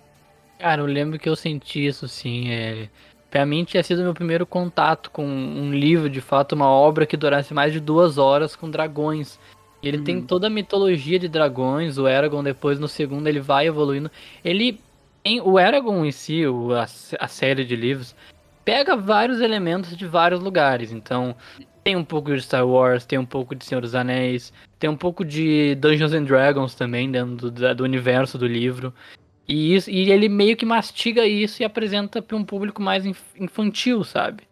Cara, 0.59 0.81
eu 0.81 0.85
lembro 0.85 1.19
que 1.19 1.27
eu 1.27 1.35
senti 1.35 1.85
isso 1.85 2.07
sim. 2.07 2.49
É... 2.51 2.89
Pra 3.29 3.45
mim 3.45 3.63
tinha 3.63 3.81
sido 3.83 4.03
meu 4.03 4.13
primeiro 4.13 4.45
contato 4.45 5.09
com 5.11 5.25
um 5.25 5.71
livro, 5.73 6.09
de 6.09 6.21
fato, 6.21 6.53
uma 6.53 6.67
obra 6.69 7.05
que 7.05 7.17
durasse 7.17 7.53
mais 7.53 7.73
de 7.73 7.79
duas 7.79 8.17
horas 8.17 8.55
com 8.55 8.69
dragões. 8.69 9.39
E 9.81 9.87
ele 9.87 9.99
tem 10.03 10.17
Uhum. 10.17 10.25
toda 10.25 10.47
a 10.47 10.49
mitologia 10.49 11.19
de 11.19 11.27
dragões. 11.27 11.97
O 11.97 12.07
Eragon, 12.07 12.43
depois 12.43 12.79
no 12.79 12.87
segundo, 12.87 13.27
ele 13.27 13.39
vai 13.41 13.67
evoluindo. 13.67 14.09
Ele. 14.43 14.79
Em, 15.25 15.39
o 15.41 15.57
Eragon 15.59 16.03
em 16.05 16.11
si, 16.11 16.45
o- 16.45 16.73
a, 16.73 16.83
a 17.19 17.27
série 17.27 17.63
de 17.63 17.75
livros, 17.75 18.15
pega 18.65 18.95
vários 18.95 19.39
elementos 19.41 19.95
de 19.95 20.05
vários 20.05 20.39
lugares. 20.41 20.91
Então, 20.91 21.35
tem 21.83 21.95
um 21.95 22.03
pouco 22.03 22.33
de 22.33 22.41
Star 22.41 22.67
Wars, 22.67 23.05
tem 23.05 23.17
um 23.19 23.25
pouco 23.25 23.55
de 23.55 23.65
Senhor 23.65 23.81
dos 23.81 23.95
Anéis, 23.95 24.51
tem 24.79 24.89
um 24.89 24.95
pouco 24.97 25.23
de 25.23 25.75
Dungeons 25.75 26.13
and 26.13 26.23
Dragons 26.23 26.75
também, 26.75 27.09
dentro 27.11 27.49
do, 27.51 27.75
do 27.75 27.83
universo 27.83 28.37
do 28.37 28.47
livro. 28.47 28.93
E, 29.47 29.75
isso, 29.75 29.89
e 29.89 30.09
ele 30.09 30.29
meio 30.29 30.55
que 30.55 30.65
mastiga 30.65 31.25
isso 31.25 31.61
e 31.61 31.65
apresenta 31.65 32.21
para 32.21 32.37
um 32.37 32.43
público 32.45 32.81
mais 32.81 33.05
inf- 33.05 33.35
infantil, 33.39 34.03
sabe? 34.03 34.43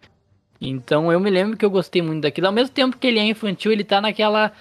Então 0.60 1.12
eu 1.12 1.19
me 1.19 1.29
lembro 1.29 1.57
que 1.57 1.65
eu 1.65 1.69
gostei 1.71 2.01
muito 2.01 2.21
daquilo. 2.21 2.47
Ao 2.47 2.53
mesmo 2.53 2.73
tempo 2.73 2.97
que 2.97 3.07
ele 3.07 3.19
é 3.19 3.23
infantil, 3.25 3.71
ele 3.71 3.84
tá 3.84 3.99
naquela. 4.01 4.51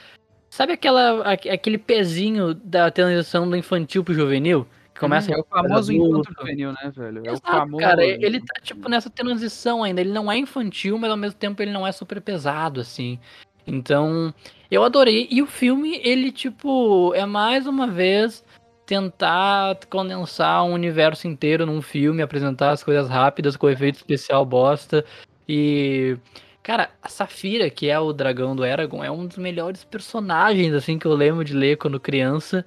Sabe 0.49 0.73
aquela, 0.73 1.23
aque- 1.33 1.51
aquele 1.51 1.79
pezinho 1.79 2.55
da 2.55 2.91
transição 2.91 3.49
do 3.49 3.57
infantil 3.57 4.03
pro 4.03 4.15
juvenil? 4.15 4.67
Começa 4.99 5.33
é 5.33 5.39
o 5.39 5.45
famoso 5.45 5.93
encontro 5.93 6.35
juvenil, 6.39 6.73
né, 6.73 6.93
velho? 6.95 7.23
É 7.25 7.31
o 7.31 7.35
Exato, 7.35 7.47
famoso. 7.47 7.83
cara, 7.83 8.05
ele 8.05 8.41
tá 8.41 8.61
tipo 8.63 8.89
nessa 8.89 9.09
transição 9.09 9.83
ainda. 9.83 10.01
Ele 10.01 10.13
não 10.13 10.31
é 10.31 10.37
infantil, 10.37 10.99
mas 10.99 11.11
ao 11.11 11.17
mesmo 11.17 11.39
tempo 11.39 11.63
ele 11.63 11.73
não 11.73 11.87
é 11.87 11.93
super 11.93 12.21
pesado, 12.21 12.81
assim. 12.81 13.19
Então, 13.67 14.35
eu 14.71 14.83
adorei. 14.85 15.29
E 15.31 15.41
o 15.41 15.47
filme, 15.47 16.01
ele, 16.03 16.31
tipo, 16.33 17.15
é 17.15 17.25
mais 17.25 17.67
uma 17.67 17.87
vez 17.87 18.45
tentar 18.85 19.79
condensar 19.89 20.65
um 20.65 20.73
universo 20.73 21.29
inteiro 21.29 21.65
num 21.65 21.81
filme, 21.81 22.23
apresentar 22.23 22.71
as 22.71 22.83
coisas 22.83 23.09
rápidas 23.09 23.57
com 23.57 23.71
efeito 23.71 23.97
especial 23.97 24.45
bosta. 24.45 25.05
E. 25.49 26.17
Cara, 26.63 26.91
a 27.03 27.09
Safira, 27.09 27.71
que 27.71 27.89
é 27.89 27.99
o 27.99 28.13
dragão 28.13 28.55
do 28.55 28.65
Eragon, 28.65 29.03
é 29.03 29.11
um 29.11 29.27
dos 29.27 29.39
melhores 29.39 29.83
personagens, 29.83 30.75
assim, 30.75 30.99
que 30.99 31.07
eu 31.07 31.15
lembro 31.15 31.43
de 31.43 31.55
ler 31.55 31.79
quando 31.79 31.99
criança. 31.99 32.67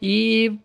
E 0.00 0.56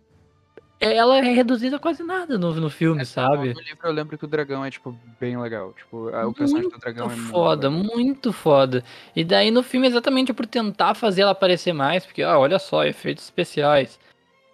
ela 0.80 1.18
é 1.18 1.22
reduzida 1.22 1.78
a 1.78 1.80
quase 1.80 2.04
nada 2.04 2.38
no, 2.38 2.54
no 2.54 2.70
filme, 2.70 3.04
sabe? 3.06 3.54
No 3.54 3.60
livro 3.62 3.88
eu 3.88 3.92
lembro 3.92 4.18
que 4.18 4.26
o 4.26 4.28
dragão 4.28 4.64
é, 4.64 4.70
tipo, 4.70 4.92
bem 5.20 5.38
legal. 5.40 5.74
Tipo, 5.74 6.10
a- 6.10 6.28
o 6.28 6.34
personagem 6.34 6.70
do 6.70 6.78
dragão 6.78 7.06
é 7.06 7.16
Muito 7.16 7.30
foda, 7.30 7.70
muito 7.70 8.34
foda. 8.34 8.84
E 9.16 9.24
daí 9.24 9.50
no 9.52 9.64
filme, 9.64 9.88
exatamente 9.88 10.32
por 10.34 10.46
tentar 10.46 10.94
fazer 10.94 11.22
ela 11.22 11.32
aparecer 11.32 11.74
mais, 11.74 12.06
porque, 12.06 12.22
ah, 12.24 12.38
olha 12.38 12.60
só, 12.60 12.84
efeitos 12.84 13.24
especiais, 13.24 14.00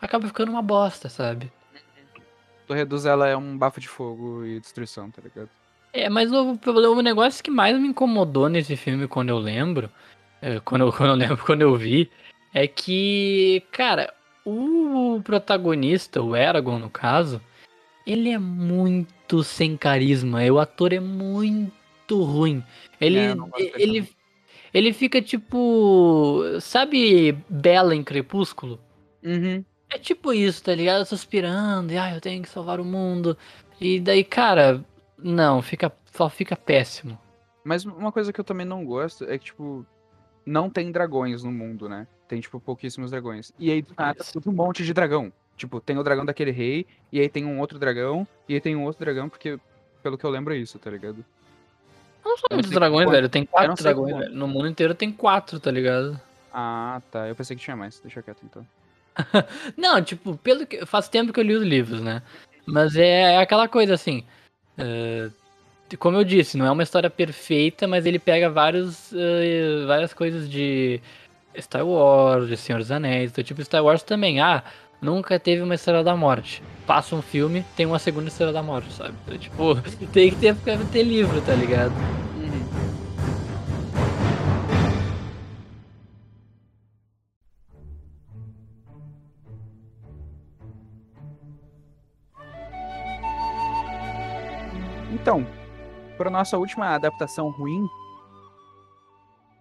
acaba 0.02 0.28
ficando 0.28 0.50
uma 0.52 0.62
bosta, 0.62 1.10
sabe? 1.10 1.52
Tu 2.66 2.74
reduz 2.74 3.06
ela 3.06 3.28
é 3.28 3.36
um 3.36 3.58
bafo 3.58 3.82
de 3.82 3.90
fogo 3.90 4.46
e 4.46 4.60
destruição, 4.60 5.12
tá 5.12 5.22
ligado? 5.22 5.50
É, 5.92 6.10
mas 6.10 6.32
o, 6.32 6.58
problema- 6.58 6.96
o 6.96 7.02
negócio 7.02 7.44
que 7.44 7.52
mais 7.52 7.78
me 7.78 7.88
incomodou 7.90 8.48
nesse 8.50 8.76
filme 8.78 9.08
quando 9.08 9.30
eu 9.30 9.38
lembro, 9.38 9.90
é, 10.42 10.60
quando, 10.62 10.82
eu, 10.84 10.92
quando 10.94 11.10
eu 11.10 11.16
lembro, 11.16 11.38
quando 11.46 11.62
eu 11.62 11.76
vi, 11.76 12.10
é 12.54 12.66
que, 12.68 13.62
cara, 13.72 14.14
o 14.46 15.22
protagonista, 15.24 16.22
o 16.22 16.36
Eragon 16.36 16.80
no 16.80 16.90
caso, 16.90 17.42
ele 18.06 18.30
é 18.30 18.38
muito 18.38 19.44
sem 19.44 19.78
carisma. 19.78 20.44
e 20.44 20.52
O 20.52 20.60
ator 20.60 20.94
é 20.94 21.00
muito 21.00 22.24
ruim. 22.24 22.64
Ele, 23.00 23.20
É, 23.20 23.36
dele 23.36 23.74
ele, 23.76 24.10
ele 24.74 24.94
fica 24.94 25.22
tipo, 25.22 26.42
sabe, 26.60 27.32
Bela 27.50 27.96
em 27.96 28.04
Crepúsculo? 28.04 28.80
Uhum. 29.24 29.64
É 29.90 29.98
tipo 29.98 30.34
isso, 30.34 30.64
tá 30.64 30.74
ligado? 30.74 31.06
Suspirando, 31.06 31.94
e 31.94 31.98
ah, 31.98 32.14
eu 32.14 32.20
tenho 32.20 32.42
que 32.42 32.50
salvar 32.50 32.80
o 32.80 32.86
mundo. 32.86 33.38
E 33.80 34.00
daí, 34.00 34.24
cara, 34.24 34.84
não, 35.18 35.62
fica, 35.62 35.92
só 36.12 36.30
fica 36.30 36.56
péssimo. 36.56 37.18
Mas 37.64 37.86
uma 37.86 38.12
coisa 38.12 38.34
que 38.34 38.40
eu 38.40 38.44
também 38.44 38.66
não 38.66 38.84
gosto 38.84 39.24
é 39.26 39.38
que, 39.38 39.46
tipo, 39.46 39.86
não 40.46 40.70
tem 40.70 40.92
dragões 40.92 41.44
no 41.44 41.52
mundo, 41.52 41.88
né? 41.90 42.08
Tem, 42.28 42.40
tipo, 42.40 42.60
pouquíssimos 42.60 43.12
dragões. 43.12 43.52
E 43.60 43.72
aí, 43.72 43.82
do 43.82 43.94
nada, 43.98 44.24
um 44.46 44.52
monte 44.52 44.84
de 44.84 44.94
dragão. 44.94 45.32
Tipo, 45.56 45.80
tem 45.80 45.98
o 45.98 46.04
dragão 46.04 46.26
daquele 46.26 46.52
rei, 46.52 46.86
e 47.12 47.20
aí 47.20 47.30
tem 47.30 47.46
um 47.46 47.60
outro 47.60 47.78
dragão, 47.78 48.28
e 48.50 48.56
aí 48.56 48.62
tem 48.62 48.76
um 48.76 48.84
outro 48.84 49.00
dragão, 49.06 49.30
porque, 49.30 49.60
pelo 50.02 50.18
que 50.18 50.24
eu 50.26 50.30
lembro, 50.30 50.54
é 50.54 50.58
isso, 50.58 50.80
tá 50.80 50.90
ligado? 50.90 51.24
Não 52.26 52.38
são 52.38 52.48
Eu 52.50 52.56
muitos 52.56 52.72
dragões, 52.72 53.06
quanto- 53.06 53.12
velho. 53.16 53.30
Tem 53.30 53.46
quatro 53.46 53.84
dragões, 53.84 54.14
quanto. 54.14 54.24
velho. 54.26 54.36
No 54.36 54.48
mundo 54.48 54.68
inteiro 54.68 54.96
tem 54.96 55.12
quatro, 55.12 55.60
tá 55.60 55.70
ligado? 55.70 56.20
Ah, 56.52 57.02
tá. 57.12 57.28
Eu 57.28 57.36
pensei 57.36 57.56
que 57.56 57.62
tinha 57.64 57.76
mais. 57.76 58.00
Deixa 58.00 58.22
quieto, 58.22 58.40
então. 58.44 58.66
Não, 59.78 60.02
tipo, 60.02 60.38
pelo 60.38 60.66
que. 60.66 60.86
Faz 60.86 61.08
tempo 61.10 61.34
que 61.34 61.40
eu 61.40 61.44
li 61.44 61.56
os 61.56 61.64
livros, 61.64 62.02
né? 62.02 62.22
Mas 62.66 62.96
é 62.96 63.38
aquela 63.38 63.68
coisa 63.68 63.94
assim. 63.94 64.24
é, 64.78 65.30
Como 65.98 66.18
eu 66.18 66.24
disse, 66.24 66.58
não 66.58 66.66
é 66.66 66.72
uma 66.72 66.84
história 66.84 67.10
perfeita, 67.10 67.88
mas 67.88 68.06
ele 68.06 68.20
pega 68.20 68.50
vários, 68.50 69.12
eh, 69.14 69.86
várias 69.86 70.14
coisas 70.14 70.50
de 70.50 71.00
Star 71.60 71.86
Wars, 71.86 72.48
de 72.48 72.58
Senhor 72.58 72.80
dos 72.80 72.92
Anéis. 72.92 73.32
Então, 73.32 73.44
tipo, 73.44 73.64
Star 73.64 73.84
Wars 73.84 74.04
também. 74.04 74.40
Ah, 74.40 74.64
nunca 75.02 75.40
teve 75.40 75.62
uma 75.62 75.76
Estrela 75.76 76.04
da 76.04 76.16
Morte. 76.16 76.64
Passa 76.88 77.16
um 77.16 77.22
filme, 77.22 77.66
tem 77.76 77.86
uma 77.86 78.00
segunda 78.00 78.28
Estrela 78.28 78.54
da 78.54 78.64
Morte, 78.64 78.92
sabe? 78.94 79.14
Então, 79.26 79.38
tipo, 79.38 79.76
tem 80.12 80.32
que 80.32 80.36
ter, 80.38 80.56
ter 80.92 81.04
livro, 81.04 81.42
tá 81.42 81.54
ligado? 81.54 81.94
Para 96.24 96.32
nossa 96.32 96.58
última 96.58 96.88
adaptação 96.96 97.50
ruim, 97.50 97.86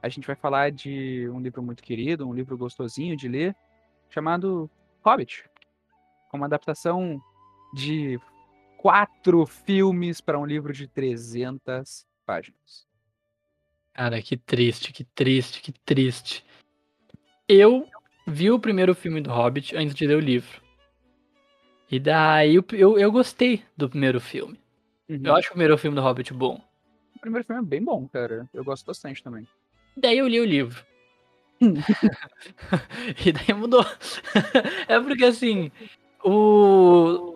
a 0.01 0.09
gente 0.09 0.29
vai 0.29 0.37
falar 0.37 0.71
de 0.71 1.29
um 1.29 1.41
livro 1.41 1.61
muito 1.61 1.83
querido, 1.83 2.25
um 2.25 2.33
livro 2.33 2.57
gostosinho 2.57 3.17
de 3.17 3.27
ler, 3.27 3.57
chamado 4.09 4.71
Hobbit. 5.05 5.45
Uma 6.33 6.47
adaptação 6.47 7.21
de 7.75 8.17
quatro 8.79 9.45
filmes 9.45 10.21
para 10.21 10.39
um 10.39 10.47
livro 10.47 10.73
de 10.73 10.87
300 10.87 12.07
páginas. 12.25 12.87
Cara, 13.93 14.23
que 14.23 14.37
triste, 14.37 14.93
que 14.93 15.03
triste, 15.03 15.61
que 15.61 15.73
triste. 15.73 16.47
Eu 17.49 17.89
vi 18.25 18.53
o 18.53 18.61
primeiro 18.61 18.95
filme 18.95 19.21
do 19.21 19.33
Hobbit 19.33 19.75
antes 19.75 19.97
de 19.97 20.07
ler 20.07 20.17
o 20.17 20.21
livro. 20.21 20.63
E 21.91 21.99
daí 21.99 22.55
eu, 22.55 22.65
eu, 22.71 22.99
eu 23.01 23.11
gostei 23.11 23.65
do 23.77 23.91
primeiro 23.91 24.21
filme. 24.21 24.62
Uhum. 25.09 25.21
Eu 25.25 25.35
acho 25.37 25.49
o 25.49 25.53
primeiro 25.53 25.77
filme 25.79 25.95
do 25.95 26.03
Hobbit 26.03 26.33
bom. 26.33 26.61
O 27.17 27.21
primeiro 27.21 27.47
filme 27.47 27.63
é 27.63 27.65
bem 27.65 27.83
bom, 27.83 28.09
cara. 28.09 28.49
Eu 28.53 28.65
gosto 28.65 28.87
bastante 28.87 29.23
também. 29.23 29.47
Daí 29.97 30.19
eu 30.19 30.29
li 30.29 30.41
o 30.41 30.45
livro. 30.45 30.85
e 33.25 33.33
daí 33.33 33.55
mudou. 33.55 33.85
é 34.89 34.99
porque 35.01 35.25
assim, 35.25 35.71
o 36.25 37.33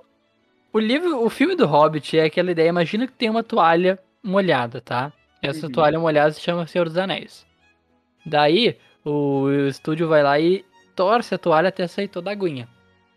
o 0.76 0.79
livro, 0.79 1.24
o 1.24 1.31
filme 1.31 1.57
do 1.57 1.66
Hobbit 1.66 2.18
é 2.18 2.24
aquela 2.24 2.50
ideia, 2.50 2.68
imagina 2.68 3.07
que 3.07 3.12
tem 3.14 3.31
uma 3.31 3.42
toalha 3.42 3.98
molhada, 4.22 4.79
tá? 4.79 5.11
Essa 5.40 5.66
Uhum. 5.66 5.72
toalha 5.72 5.98
molhada 5.98 6.33
se 6.33 6.40
chama 6.42 6.66
Senhor 6.66 6.85
dos 6.85 6.98
Anéis. 6.98 7.46
Daí 8.26 8.76
o, 9.02 9.48
estúdio 9.68 10.07
vai 10.07 10.22
lá 10.22 10.38
e 10.38 10.66
torce 10.94 11.35
a 11.35 11.38
toalha 11.38 11.70
até 11.70 11.87
sair 11.87 12.09
toda 12.09 12.29
a 12.29 12.33
aguinha. 12.35 12.68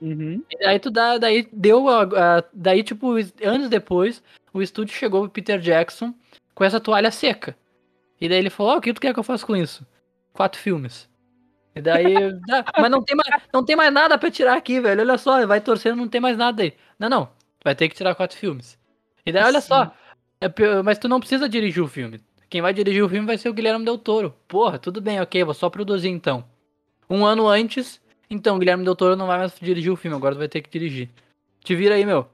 Uhum. 0.01 0.41
E 0.49 0.57
daí 0.59 0.79
tu 0.79 0.89
dá, 0.89 1.17
daí 1.17 1.47
deu 1.51 1.88
a, 1.89 2.03
a- 2.03 2.43
daí 2.53 2.83
tipo 2.83 3.13
anos 3.43 3.69
depois, 3.69 4.23
o 4.53 4.62
estúdio 4.62 4.95
chegou 4.95 5.21
pro 5.23 5.29
Peter 5.31 5.59
Jackson 5.59 6.13
com 6.55 6.63
essa 6.63 6.79
toalha 6.79 7.12
seca. 7.12 7.55
E 8.19 8.27
daí 8.29 8.38
ele 8.38 8.49
falou: 8.49 8.73
"Ó, 8.73 8.77
"O 8.77 8.81
que 8.81 8.93
tu 8.93 9.01
quer 9.01 9.13
que 9.13 9.19
eu 9.19 9.23
faça 9.23 9.45
com 9.45 9.55
isso?" 9.55 9.85
Quatro 10.33 10.59
filmes. 10.59 11.09
E 11.75 11.81
daí, 11.81 12.03
"Ah, 12.51 12.81
mas 12.81 12.91
não 12.91 13.01
tem 13.03 13.15
mais, 13.15 13.43
não 13.53 13.63
tem 13.65 13.75
mais 13.75 13.93
nada 13.93 14.17
pra 14.17 14.31
tirar 14.31 14.55
aqui, 14.57 14.79
velho. 14.79 15.01
Olha 15.01 15.17
só, 15.17 15.45
vai 15.45 15.59
torcendo, 15.62 15.97
não 15.97 16.07
tem 16.07 16.21
mais 16.21 16.38
nada 16.38 16.63
aí. 16.63 16.73
Não, 16.97 17.09
não. 17.09 17.29
Vai 17.63 17.75
ter 17.75 17.89
que 17.89 17.95
tirar 17.95 18.15
quatro 18.15 18.38
filmes. 18.38 18.77
E 19.25 19.31
daí, 19.31 19.43
olha 19.43 19.59
só, 19.62 19.93
é 20.41 20.47
mas 20.83 20.97
tu 20.97 21.07
não 21.09 21.19
precisa 21.19 21.47
dirigir 21.49 21.83
o 21.83 21.88
filme. 21.88 22.21
Quem 22.49 22.62
vai 22.62 22.73
dirigir 22.73 23.03
o 23.03 23.09
filme 23.09 23.27
vai 23.27 23.38
ser 23.38 23.49
o 23.49 23.53
Guilherme 23.53 23.85
Del 23.85 23.97
Toro. 23.97 24.33
Porra, 24.47 24.79
tudo 24.79 25.01
bem, 25.01 25.19
ok, 25.21 25.43
vou 25.43 25.53
só 25.53 25.69
produzir 25.69 26.09
então. 26.09 26.43
Um 27.09 27.25
ano 27.25 27.47
antes, 27.47 28.01
então, 28.29 28.55
o 28.55 28.59
Guilherme 28.59 28.83
Del 28.83 28.95
Toro 28.95 29.15
não 29.15 29.27
vai 29.27 29.37
mais 29.39 29.53
dirigir 29.59 29.91
o 29.91 29.95
filme, 29.95 30.15
agora 30.15 30.35
tu 30.35 30.39
vai 30.39 30.47
ter 30.47 30.61
que 30.61 30.69
dirigir. 30.69 31.09
Te 31.63 31.75
vira 31.75 31.95
aí, 31.95 32.05
meu. 32.05 32.27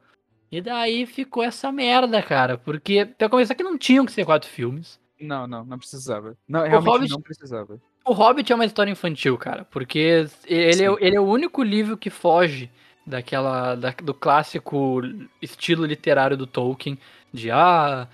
E 0.52 0.62
daí 0.62 1.06
ficou 1.06 1.44
essa 1.44 1.72
merda, 1.72 2.22
cara. 2.22 2.58
Porque, 2.58 3.06
pra 3.06 3.28
começar, 3.30 3.56
que 3.56 3.64
não 3.64 3.78
tinham 3.78 4.06
que 4.06 4.12
ser 4.12 4.26
quatro 4.26 4.50
filmes. 4.50 5.00
Não, 5.20 5.48
não, 5.48 5.66
não 5.66 5.78
precisava. 5.78 6.38
Não, 6.48 6.62
realmente 6.64 6.88
Hobbit- 6.90 7.12
não 7.12 7.22
precisava. 7.22 7.80
O 8.06 8.14
Hobbit 8.14 8.52
é 8.52 8.56
uma 8.56 8.66
história 8.66 8.92
infantil, 8.92 9.38
cara. 9.38 9.66
Porque 9.66 9.98
ele, 9.98 10.84
é, 10.84 10.96
ele 11.00 11.16
é 11.16 11.20
o 11.20 11.26
único 11.26 11.64
livro 11.64 11.98
que 11.98 12.10
foge 12.10 12.70
daquela. 13.06 13.76
da- 13.76 13.92
do 13.92 14.14
clássico 14.14 15.02
estilo 15.42 15.86
literário 15.86 16.38
do 16.38 16.46
Tolkien. 16.46 17.00
De 17.34 17.50
ah, 17.50 18.08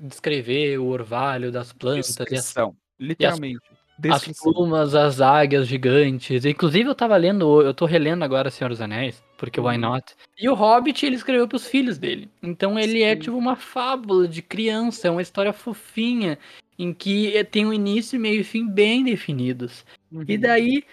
descrever 0.00 0.78
o 0.78 0.86
orvalho 0.86 1.50
das 1.50 1.72
plantas 1.72 2.08
e 2.08 2.10
as 2.10 2.16
Descrição. 2.16 2.76
Literalmente. 2.98 3.60
As 3.70 3.78
Descrição. 4.10 4.52
plumas, 4.52 4.94
as 4.94 5.20
águias 5.20 5.66
gigantes. 5.68 6.44
Inclusive, 6.44 6.88
eu 6.88 6.94
tava 6.94 7.16
lendo, 7.16 7.62
eu 7.62 7.72
tô 7.74 7.84
relendo 7.86 8.22
agora 8.24 8.50
Senhor 8.50 8.70
dos 8.70 8.80
Anéis, 8.80 9.22
porque 9.36 9.60
why 9.60 9.74
Uhum. 9.76 9.80
not? 9.80 10.14
E 10.38 10.48
o 10.48 10.54
Hobbit, 10.54 11.04
ele 11.06 11.16
escreveu 11.16 11.46
pros 11.48 11.66
filhos 11.66 11.98
dele. 11.98 12.30
Então, 12.42 12.78
ele 12.78 13.02
é 13.02 13.14
Sim. 13.14 13.20
tipo 13.20 13.36
uma 13.36 13.56
fábula 13.56 14.26
de 14.28 14.42
criança, 14.42 15.08
é 15.08 15.10
uma 15.10 15.22
história 15.22 15.52
fofinha, 15.52 16.38
em 16.78 16.92
que 16.92 17.36
eh, 17.36 17.44
tem 17.44 17.64
um 17.66 17.72
início, 17.72 18.18
meio 18.18 18.40
e 18.40 18.44
fim 18.44 18.66
bem 18.68 19.04
definidos. 19.04 19.84
Uhum. 20.10 20.24
E 20.26 20.36
daí, 20.38 20.84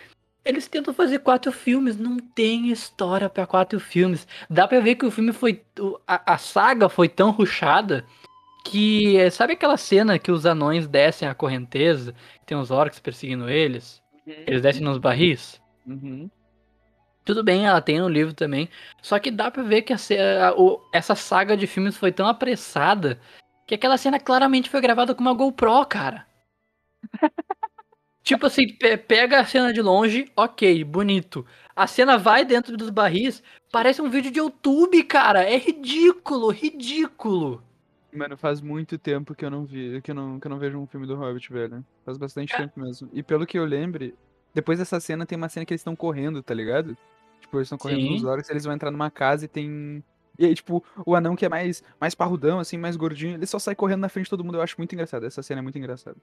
eles 0.45 0.67
tentam 0.67 0.93
fazer 0.93 1.19
quatro 1.19 1.52
filmes, 1.52 1.98
não 1.98 2.17
tem 2.17 2.69
história 2.72 3.30
pra 3.30 3.45
quatro 3.48 3.80
filmes. 3.80 4.28
Dá 4.50 4.67
pra 4.67 4.80
ver 4.80 4.95
que 4.95 5.06
o 5.06 5.12
filme 5.12 5.34
foi. 5.34 5.62
A, 6.08 6.34
a 6.34 6.38
saga 6.38 6.89
foi 6.89 7.08
tão 7.10 7.32
ruchada 7.32 8.06
que. 8.69 9.29
Sabe 9.32 9.53
aquela 9.53 9.77
cena 9.77 10.19
que 10.19 10.32
os 10.32 10.45
anões 10.45 10.88
descem 10.88 11.27
a 11.27 11.36
correnteza? 11.36 12.13
Tem 12.45 12.58
os 12.58 12.71
orcs 12.71 12.99
perseguindo 12.99 13.49
eles? 13.49 14.01
Eles 14.47 14.62
descem 14.62 14.84
nos 14.84 14.97
barris? 14.97 15.62
Uhum. 15.86 16.29
Tudo 17.25 17.43
bem, 17.43 17.65
ela 17.65 17.82
tem 17.82 17.99
no 17.99 18.10
livro 18.10 18.34
também. 18.34 18.69
Só 19.01 19.19
que 19.19 19.29
dá 19.32 19.51
pra 19.51 19.63
ver 19.63 19.84
que 19.84 19.93
a 19.93 19.97
a- 20.49 20.53
o- 20.60 20.82
essa 20.93 21.15
saga 21.15 21.55
de 21.58 21.67
filmes 21.67 21.95
foi 21.97 22.12
tão 22.12 22.27
apressada 22.27 23.19
que 23.67 23.75
aquela 23.75 23.97
cena 23.97 24.19
claramente 24.19 24.69
foi 24.69 24.82
gravada 24.82 25.13
com 25.13 25.21
uma 25.21 25.34
GoPro, 25.34 25.86
cara. 25.86 26.25
tipo 28.23 28.45
assim, 28.45 28.67
pe- 28.77 28.97
pega 28.97 29.39
a 29.39 29.45
cena 29.45 29.73
de 29.73 29.82
longe, 29.82 30.32
ok, 30.36 30.84
bonito. 30.84 31.45
A 31.75 31.88
cena 31.88 32.17
vai 32.17 32.43
dentro 32.45 32.75
dos 32.77 32.89
barris, 32.89 33.41
parece 33.71 34.01
um 34.01 34.10
vídeo 34.10 34.32
de 34.32 34.39
YouTube, 34.39 35.03
cara. 35.03 35.43
É 35.43 35.58
ridículo, 35.58 36.49
ridículo. 36.49 37.63
Mano, 38.12 38.36
faz 38.38 38.60
muito 38.62 38.98
tempo 38.98 39.36
que 39.36 39.45
eu 39.45 39.52
não 39.52 39.65
vi, 39.65 40.02
que 40.02 40.12
eu 40.12 40.15
não, 40.15 40.39
que 40.39 40.48
eu 40.48 40.50
não 40.50 40.58
vejo 40.58 40.78
um 40.80 40.88
filme 40.88 41.06
do 41.06 41.15
Hobbit, 41.15 41.52
velho. 41.52 41.86
Faz 42.04 42.17
bastante 42.17 42.56
tempo 42.56 42.80
mesmo. 42.80 43.10
E 43.13 43.22
pelo 43.22 43.45
que 43.45 43.58
eu 43.58 43.65
lembre, 43.65 44.15
depois 44.54 44.80
dessa 44.80 45.00
cena 45.00 45.26
tem 45.26 45.38
uma 45.38 45.50
cena 45.50 45.65
que 45.65 45.74
eles 45.74 45.82
estão 45.82 45.95
correndo, 45.95 46.41
tá 46.41 46.54
ligado? 46.54 46.98
Tipo, 47.39 47.58
eles 47.58 47.67
estão 47.67 47.78
correndo 47.78 48.02
Sim. 48.02 48.13
nos 48.13 48.24
orcs, 48.24 48.50
eles 48.50 48.63
vão 48.63 48.74
entrar 48.74 48.91
numa 48.91 49.12
casa 49.12 49.45
e 49.45 49.48
tem. 49.48 50.04
E 50.38 50.45
aí, 50.45 50.56
tipo, 50.56 50.84
o 51.06 51.15
anão 51.15 51.36
que 51.36 51.45
é 51.45 51.50
mais, 51.50 51.84
mais 52.00 52.15
parrudão, 52.15 52.60
assim, 52.60 52.78
mais 52.78 52.95
gordinho, 52.95 53.36
ele 53.36 53.45
só 53.45 53.60
sai 53.60 53.76
correndo 53.76 54.02
na 54.02 54.10
frente 54.10 54.26
de 54.26 54.30
todo 54.32 54.43
mundo. 54.43 54.58
Eu 54.58 54.62
acho 54.62 54.76
muito 54.78 54.93
engraçado. 54.93 55.26
Essa 55.26 55.43
cena 55.43 55.60
é 55.60 55.62
muito 55.62 55.78
engraçada. 55.78 56.17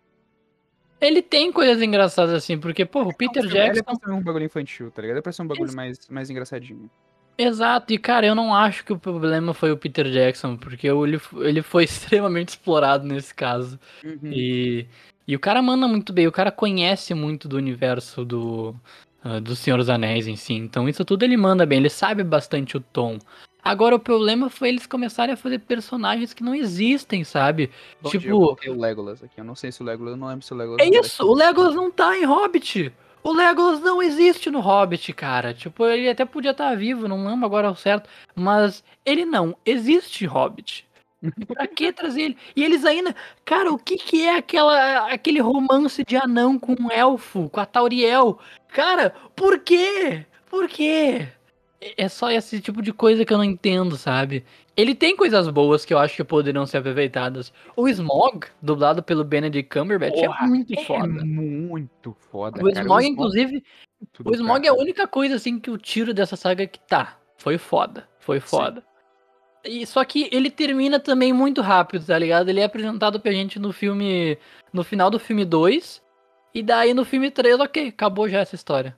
Ele 1.01 1.21
tem 1.21 1.53
coisas 1.53 1.83
engraçadas 1.83 2.35
assim, 2.35 2.59
porque, 2.59 2.87
pô, 2.87 3.03
o 3.03 3.15
Peter 3.15 3.45
Ele 3.45 3.59
é 3.59 3.67
Jackson. 3.67 3.85
pra 3.85 3.95
ser 3.95 4.11
um 4.11 4.23
bagulho 4.23 4.47
infantil, 4.47 4.91
tá 4.91 5.03
ligado? 5.03 5.19
É 5.19 5.21
pra 5.21 5.33
ser 5.33 5.43
um 5.43 5.47
bagulho 5.47 5.75
mais, 5.75 6.09
mais 6.09 6.31
engraçadinho. 6.31 6.91
Exato, 7.39 7.93
e 7.93 7.99
cara, 7.99 8.27
eu 8.27 8.35
não 8.35 8.55
acho 8.55 8.85
que 8.85 8.93
o 8.93 8.99
problema 8.99 9.53
foi 9.53 9.71
o 9.71 9.77
Peter 9.77 10.11
Jackson, 10.11 10.57
porque 10.57 10.89
ele, 10.89 11.21
ele 11.41 11.63
foi 11.63 11.85
extremamente 11.85 12.51
explorado 12.51 13.07
nesse 13.07 13.35
caso. 13.35 13.79
Uhum. 14.03 14.33
E, 14.33 14.87
e 15.29 15.37
o 15.37 15.41
cara 15.41 15.61
manda 15.61 15.87
muito 15.87 16.13
bem, 16.13 16.27
o 16.27 16.33
cara 16.33 16.51
conhece 16.51 17.13
muito 17.13 17.47
do 17.47 17.57
universo 17.57 18.25
do, 18.25 18.75
ah, 19.23 19.39
do 19.39 19.55
Senhor 19.55 19.77
dos 19.77 19.91
Anéis 19.91 20.27
em 20.27 20.37
si, 20.37 20.55
então 20.55 20.89
isso 20.89 21.05
tudo 21.05 21.25
ele 21.25 21.37
manda 21.37 21.67
bem, 21.67 21.79
ele 21.79 21.91
sabe 21.91 22.25
bastante 22.25 22.77
o 22.77 22.81
tom. 22.81 23.19
Agora 23.63 23.97
o 23.97 24.01
problema 24.01 24.49
foi 24.49 24.69
eles 24.69 24.87
começarem 24.87 25.35
a 25.35 25.37
fazer 25.37 25.59
personagens 25.59 26.33
que 26.33 26.45
não 26.45 26.55
existem, 26.55 27.25
sabe? 27.25 27.69
Bom 28.01 28.11
dia, 28.11 28.31
eu 28.31 28.55
tipo, 28.57 28.71
o 28.71 28.81
Legolas 28.81 29.25
aqui. 29.25 29.41
Eu 29.41 29.45
não 29.45 29.57
sei 29.57 29.73
se 29.73 29.83
o 29.83 29.85
Legolas, 29.85 30.13
eu 30.13 30.17
não 30.17 30.29
lembro 30.29 30.47
se 30.47 30.55
o 30.55 30.57
Legolas. 30.57 30.79
é 30.79 30.87
aparece. 30.87 31.09
isso, 31.09 31.27
o 31.27 31.35
Legolas 31.35 31.75
não 31.75 31.91
tá 31.91 32.17
em 32.17 32.25
Hobbit. 32.25 32.93
O 33.27 33.33
Legolas 33.33 33.81
não 33.81 34.01
existe 34.01 34.53
no 34.53 34.61
Hobbit, 34.61 35.13
cara. 35.13 35.53
Tipo, 35.53 35.85
ele 35.85 36.09
até 36.09 36.25
podia 36.25 36.53
estar 36.53 36.77
vivo, 36.77 37.09
não 37.09 37.27
lembro 37.27 37.45
agora 37.45 37.67
ao 37.67 37.75
certo. 37.75 38.09
Mas 38.37 38.85
ele 39.05 39.25
não 39.25 39.57
existe 39.67 40.25
Hobbit. 40.27 40.87
Pra 41.49 41.67
que 41.67 41.93
trazer 41.93 42.23
ele? 42.23 42.39
E 42.55 42.63
eles 42.63 42.85
ainda. 42.85 43.17
Cara, 43.45 43.73
o 43.73 43.79
que 43.79 43.97
que 43.97 44.25
é 44.25 44.37
aquela, 44.37 45.13
aquele 45.13 45.41
romance 45.41 46.05
de 46.05 46.17
anão 46.17 46.57
com 46.57 46.77
um 46.79 46.89
elfo, 46.89 47.51
com 47.51 47.59
a 47.59 47.67
Tauriel? 47.67 48.39
Cara, 48.69 49.13
por 49.35 49.59
quê? 49.59 50.25
Por 50.49 50.69
quê? 50.69 51.27
É 51.99 52.05
é 52.05 52.09
só 52.09 52.31
esse 52.31 52.61
tipo 52.61 52.83
de 52.83 52.93
coisa 52.93 53.25
que 53.25 53.33
eu 53.33 53.39
não 53.39 53.45
entendo, 53.45 53.97
sabe? 53.97 54.45
Ele 54.77 54.95
tem 54.95 55.17
coisas 55.17 55.49
boas 55.49 55.85
que 55.85 55.95
eu 55.95 55.99
acho 55.99 56.17
que 56.17 56.25
poderiam 56.25 56.67
ser 56.67 56.79
aproveitadas. 56.79 57.53
O 57.77 57.89
Smog, 57.89 58.47
dublado 58.61 59.03
pelo 59.03 59.25
Benedict 59.25 59.71
Cumberbatch, 59.71 60.15
Porra, 60.15 60.45
é 60.45 60.49
muito 60.49 60.75
É 60.75 60.85
foda. 60.85 61.25
muito 61.25 62.17
foda. 62.31 62.61
O 62.61 62.73
cara. 62.73 62.81
Smog, 62.83 63.07
inclusive, 63.07 63.65
tudo 64.13 64.31
o 64.31 64.35
Smog 64.35 64.67
é 64.67 64.69
a 64.69 64.73
cara. 64.73 64.83
única 64.83 65.07
coisa 65.07 65.37
assim 65.37 65.59
que 65.59 65.71
eu 65.71 65.79
tiro 65.79 66.13
dessa 66.13 66.37
saga 66.37 66.67
que 66.67 66.79
tá. 66.81 67.19
Foi 67.39 67.57
foda. 67.59 68.09
Foi 68.19 68.41
foda. 68.41 68.83
E, 69.65 69.85
só 69.87 70.05
que 70.05 70.29
ele 70.31 70.51
termina 70.51 71.01
também 71.01 71.33
muito 71.33 71.61
rápido, 71.61 72.05
tá 72.07 72.19
ligado? 72.19 72.49
Ele 72.49 72.61
é 72.61 72.65
apresentado 72.65 73.19
pra 73.21 73.33
gente 73.33 73.59
no 73.59 73.73
filme. 73.73 74.39
No 74.73 74.85
final 74.85 75.11
do 75.11 75.19
filme 75.19 75.45
2. 75.45 76.03
E 76.55 76.63
daí 76.63 76.95
no 76.95 77.05
filme 77.05 77.31
3, 77.31 77.61
ok, 77.61 77.89
acabou 77.89 78.29
já 78.29 78.39
essa 78.41 78.55
história. 78.55 78.97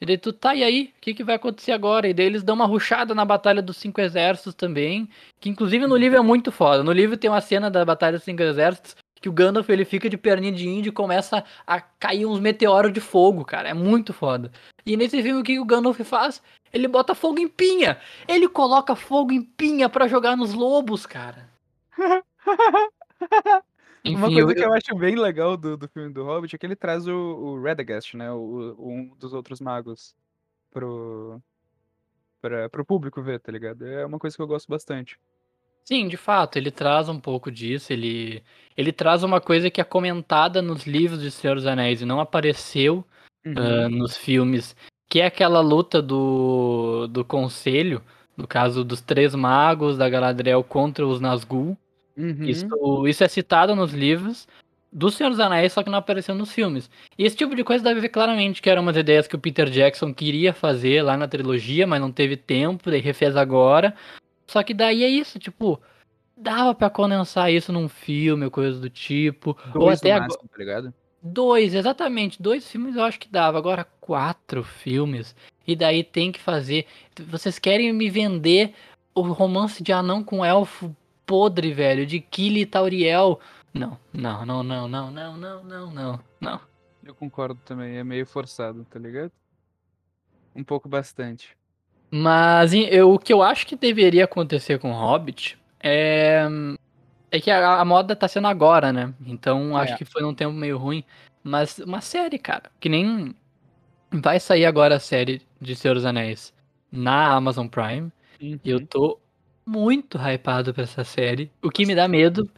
E 0.00 0.06
daí 0.06 0.18
tu 0.18 0.32
tá, 0.32 0.54
e 0.54 0.62
aí? 0.62 0.92
O 0.96 1.00
que, 1.00 1.14
que 1.14 1.24
vai 1.24 1.36
acontecer 1.36 1.72
agora? 1.72 2.06
E 2.08 2.14
daí 2.14 2.26
eles 2.26 2.42
dão 2.42 2.54
uma 2.54 2.66
ruchada 2.66 3.14
na 3.14 3.24
Batalha 3.24 3.62
dos 3.62 3.76
Cinco 3.76 4.00
Exércitos 4.00 4.54
também. 4.54 5.08
Que 5.40 5.48
inclusive 5.48 5.86
no 5.86 5.96
livro 5.96 6.18
é 6.18 6.22
muito 6.22 6.52
foda. 6.52 6.82
No 6.82 6.92
livro 6.92 7.16
tem 7.16 7.30
uma 7.30 7.40
cena 7.40 7.70
da 7.70 7.84
Batalha 7.84 8.18
dos 8.18 8.24
Cinco 8.24 8.42
Exércitos 8.42 8.96
que 9.20 9.28
o 9.28 9.32
Gandalf 9.32 9.68
ele 9.70 9.84
fica 9.84 10.08
de 10.08 10.16
perninha 10.16 10.52
de 10.52 10.68
índio 10.68 10.90
e 10.90 10.92
começa 10.92 11.42
a 11.66 11.80
cair 11.80 12.26
uns 12.26 12.38
meteoros 12.38 12.92
de 12.92 13.00
fogo, 13.00 13.44
cara. 13.44 13.68
É 13.68 13.74
muito 13.74 14.12
foda. 14.12 14.52
E 14.84 14.96
nesse 14.96 15.22
filme 15.22 15.40
o 15.40 15.44
que 15.44 15.58
o 15.58 15.64
Gandalf 15.64 15.98
faz? 16.00 16.42
Ele 16.72 16.86
bota 16.86 17.14
fogo 17.14 17.40
em 17.40 17.48
pinha. 17.48 17.98
Ele 18.28 18.48
coloca 18.48 18.94
fogo 18.94 19.32
em 19.32 19.42
pinha 19.42 19.88
pra 19.88 20.06
jogar 20.06 20.36
nos 20.36 20.52
lobos, 20.52 21.06
cara. 21.06 21.48
Uma 24.08 24.26
Enfim, 24.28 24.34
coisa 24.34 24.50
eu- 24.52 24.54
que 24.54 24.64
eu 24.64 24.72
acho 24.72 24.94
bem 24.96 25.16
legal 25.16 25.56
do, 25.56 25.76
do 25.76 25.88
filme 25.88 26.12
do 26.12 26.24
Hobbit 26.24 26.54
é 26.54 26.58
que 26.58 26.66
ele 26.66 26.76
traz 26.76 27.06
o, 27.06 27.12
o 27.14 27.62
Radagast, 27.62 28.16
né? 28.16 28.30
O, 28.30 28.74
o- 28.78 28.88
um 28.90 29.14
dos 29.18 29.32
outros 29.32 29.60
magos 29.60 30.14
pro, 30.70 31.40
pra, 32.40 32.68
pro 32.68 32.84
público 32.84 33.22
ver, 33.22 33.40
tá 33.40 33.50
ligado? 33.50 33.86
É 33.86 34.04
uma 34.06 34.18
coisa 34.18 34.36
que 34.36 34.42
eu 34.42 34.46
gosto 34.46 34.68
bastante. 34.68 35.18
Sim, 35.84 36.08
de 36.08 36.16
fato, 36.16 36.56
ele 36.56 36.70
traz 36.70 37.08
um 37.08 37.18
pouco 37.20 37.50
disso, 37.50 37.92
ele, 37.92 38.42
ele 38.76 38.92
traz 38.92 39.22
uma 39.22 39.40
coisa 39.40 39.70
que 39.70 39.80
é 39.80 39.84
comentada 39.84 40.60
nos 40.60 40.84
livros 40.84 41.20
de 41.22 41.30
Senhor 41.30 41.54
dos 41.54 41.66
Anéis 41.66 42.00
e 42.02 42.04
não 42.04 42.20
apareceu 42.20 43.04
Uhum. 43.44 43.54
ah, 43.56 43.88
nos 43.88 44.16
filmes, 44.16 44.74
que 45.08 45.20
é 45.20 45.26
aquela 45.26 45.60
luta 45.60 46.02
do, 46.02 47.06
do 47.06 47.24
conselho, 47.24 48.02
no 48.36 48.44
caso 48.44 48.82
dos 48.82 49.00
três 49.00 49.36
magos 49.36 49.96
da 49.96 50.08
Galadriel 50.08 50.64
contra 50.64 51.06
os 51.06 51.20
Nazgûl. 51.20 51.78
Uhum. 52.16 52.44
Isso, 52.44 53.06
isso 53.06 53.24
é 53.24 53.28
citado 53.28 53.76
nos 53.76 53.92
livros 53.92 54.48
do 54.92 55.10
Senhor 55.10 55.28
dos 55.28 55.40
Anéis, 55.40 55.72
só 55.72 55.82
que 55.82 55.90
não 55.90 55.98
apareceu 55.98 56.34
nos 56.34 56.50
filmes. 56.52 56.90
E 57.18 57.24
esse 57.24 57.36
tipo 57.36 57.54
de 57.54 57.62
coisa 57.62 57.84
deve 57.84 58.00
ver 58.00 58.08
claramente 58.08 58.62
que 58.62 58.70
eram 58.70 58.82
umas 58.82 58.96
ideias 58.96 59.26
que 59.26 59.36
o 59.36 59.38
Peter 59.38 59.68
Jackson 59.68 60.14
queria 60.14 60.54
fazer 60.54 61.02
lá 61.02 61.16
na 61.16 61.28
trilogia, 61.28 61.86
mas 61.86 62.00
não 62.00 62.10
teve 62.10 62.36
tempo, 62.36 62.90
daí 62.90 63.00
refez 63.00 63.36
agora. 63.36 63.94
Só 64.46 64.62
que 64.62 64.72
daí 64.72 65.04
é 65.04 65.08
isso, 65.08 65.38
tipo, 65.38 65.80
dava 66.36 66.74
pra 66.74 66.88
condensar 66.88 67.52
isso 67.52 67.72
num 67.72 67.88
filme 67.88 68.44
ou 68.44 68.50
coisa 68.50 68.78
do 68.80 68.88
tipo. 68.88 69.56
ou 69.74 69.80
Dois 69.80 69.98
até 69.98 70.10
no 70.10 70.14
agora. 70.16 70.28
máximo, 70.28 70.48
tá 70.48 70.58
ligado? 70.58 70.94
Dois, 71.22 71.74
exatamente. 71.74 72.40
Dois 72.40 72.70
filmes 72.70 72.96
eu 72.96 73.02
acho 73.02 73.18
que 73.18 73.28
dava. 73.28 73.58
Agora, 73.58 73.84
quatro 74.00 74.62
filmes. 74.62 75.34
E 75.66 75.74
daí 75.74 76.04
tem 76.04 76.30
que 76.30 76.40
fazer. 76.40 76.86
Vocês 77.18 77.58
querem 77.58 77.92
me 77.92 78.08
vender 78.08 78.72
o 79.14 79.22
romance 79.22 79.82
de 79.82 79.92
anão 79.92 80.22
com 80.22 80.44
elfo 80.44 80.94
podre, 81.26 81.72
velho? 81.72 82.06
De 82.06 82.20
Kili 82.20 82.64
Tauriel? 82.64 83.40
Não, 83.74 83.98
não, 84.12 84.46
não, 84.46 84.62
não, 84.62 84.88
não, 84.88 85.10
não, 85.10 85.36
não, 85.36 85.64
não, 85.64 85.90
não, 85.90 86.20
não. 86.40 86.60
Eu 87.04 87.14
concordo 87.14 87.60
também, 87.64 87.96
é 87.98 88.04
meio 88.04 88.24
forçado, 88.26 88.84
tá 88.90 88.98
ligado? 88.98 89.30
Um 90.54 90.64
pouco 90.64 90.88
bastante. 90.88 91.56
Mas 92.10 92.72
eu- 92.72 93.12
o 93.12 93.18
que 93.18 93.32
eu 93.32 93.42
acho 93.42 93.66
que 93.66 93.76
deveria 93.76 94.24
acontecer 94.24 94.78
com 94.78 94.92
Hobbit 94.92 95.58
é. 95.80 96.46
É 97.30 97.40
que 97.40 97.50
a, 97.50 97.80
a 97.80 97.84
moda 97.84 98.14
tá 98.16 98.28
sendo 98.28 98.46
agora, 98.46 98.92
né? 98.92 99.12
Então 99.26 99.76
acho 99.76 99.94
É. 99.94 99.96
que 99.96 100.04
foi 100.04 100.22
num 100.22 100.32
tempo 100.34 100.52
meio 100.54 100.78
ruim. 100.78 101.04
Mas 101.42 101.78
uma 101.78 102.00
série, 102.00 102.38
cara. 102.38 102.70
Que 102.80 102.88
nem. 102.88 103.34
Vai 104.10 104.38
sair 104.40 104.64
agora 104.64 104.96
a 104.96 105.00
série 105.00 105.42
de 105.60 105.74
Senhor 105.76 105.94
dos 105.94 106.04
Anéis 106.06 106.54
na 106.90 107.32
Amazon 107.34 107.66
Prime. 107.66 108.10
E 108.40 108.58
eu 108.64 108.78
Uhum. 108.78 108.86
tô 108.86 109.18
muito 109.66 110.16
hypado 110.16 110.72
pra 110.72 110.84
essa 110.84 111.04
série. 111.04 111.50
O 111.62 111.70
que 111.70 111.84
me 111.84 111.94
dá 111.94 112.06
medo. 112.06 112.48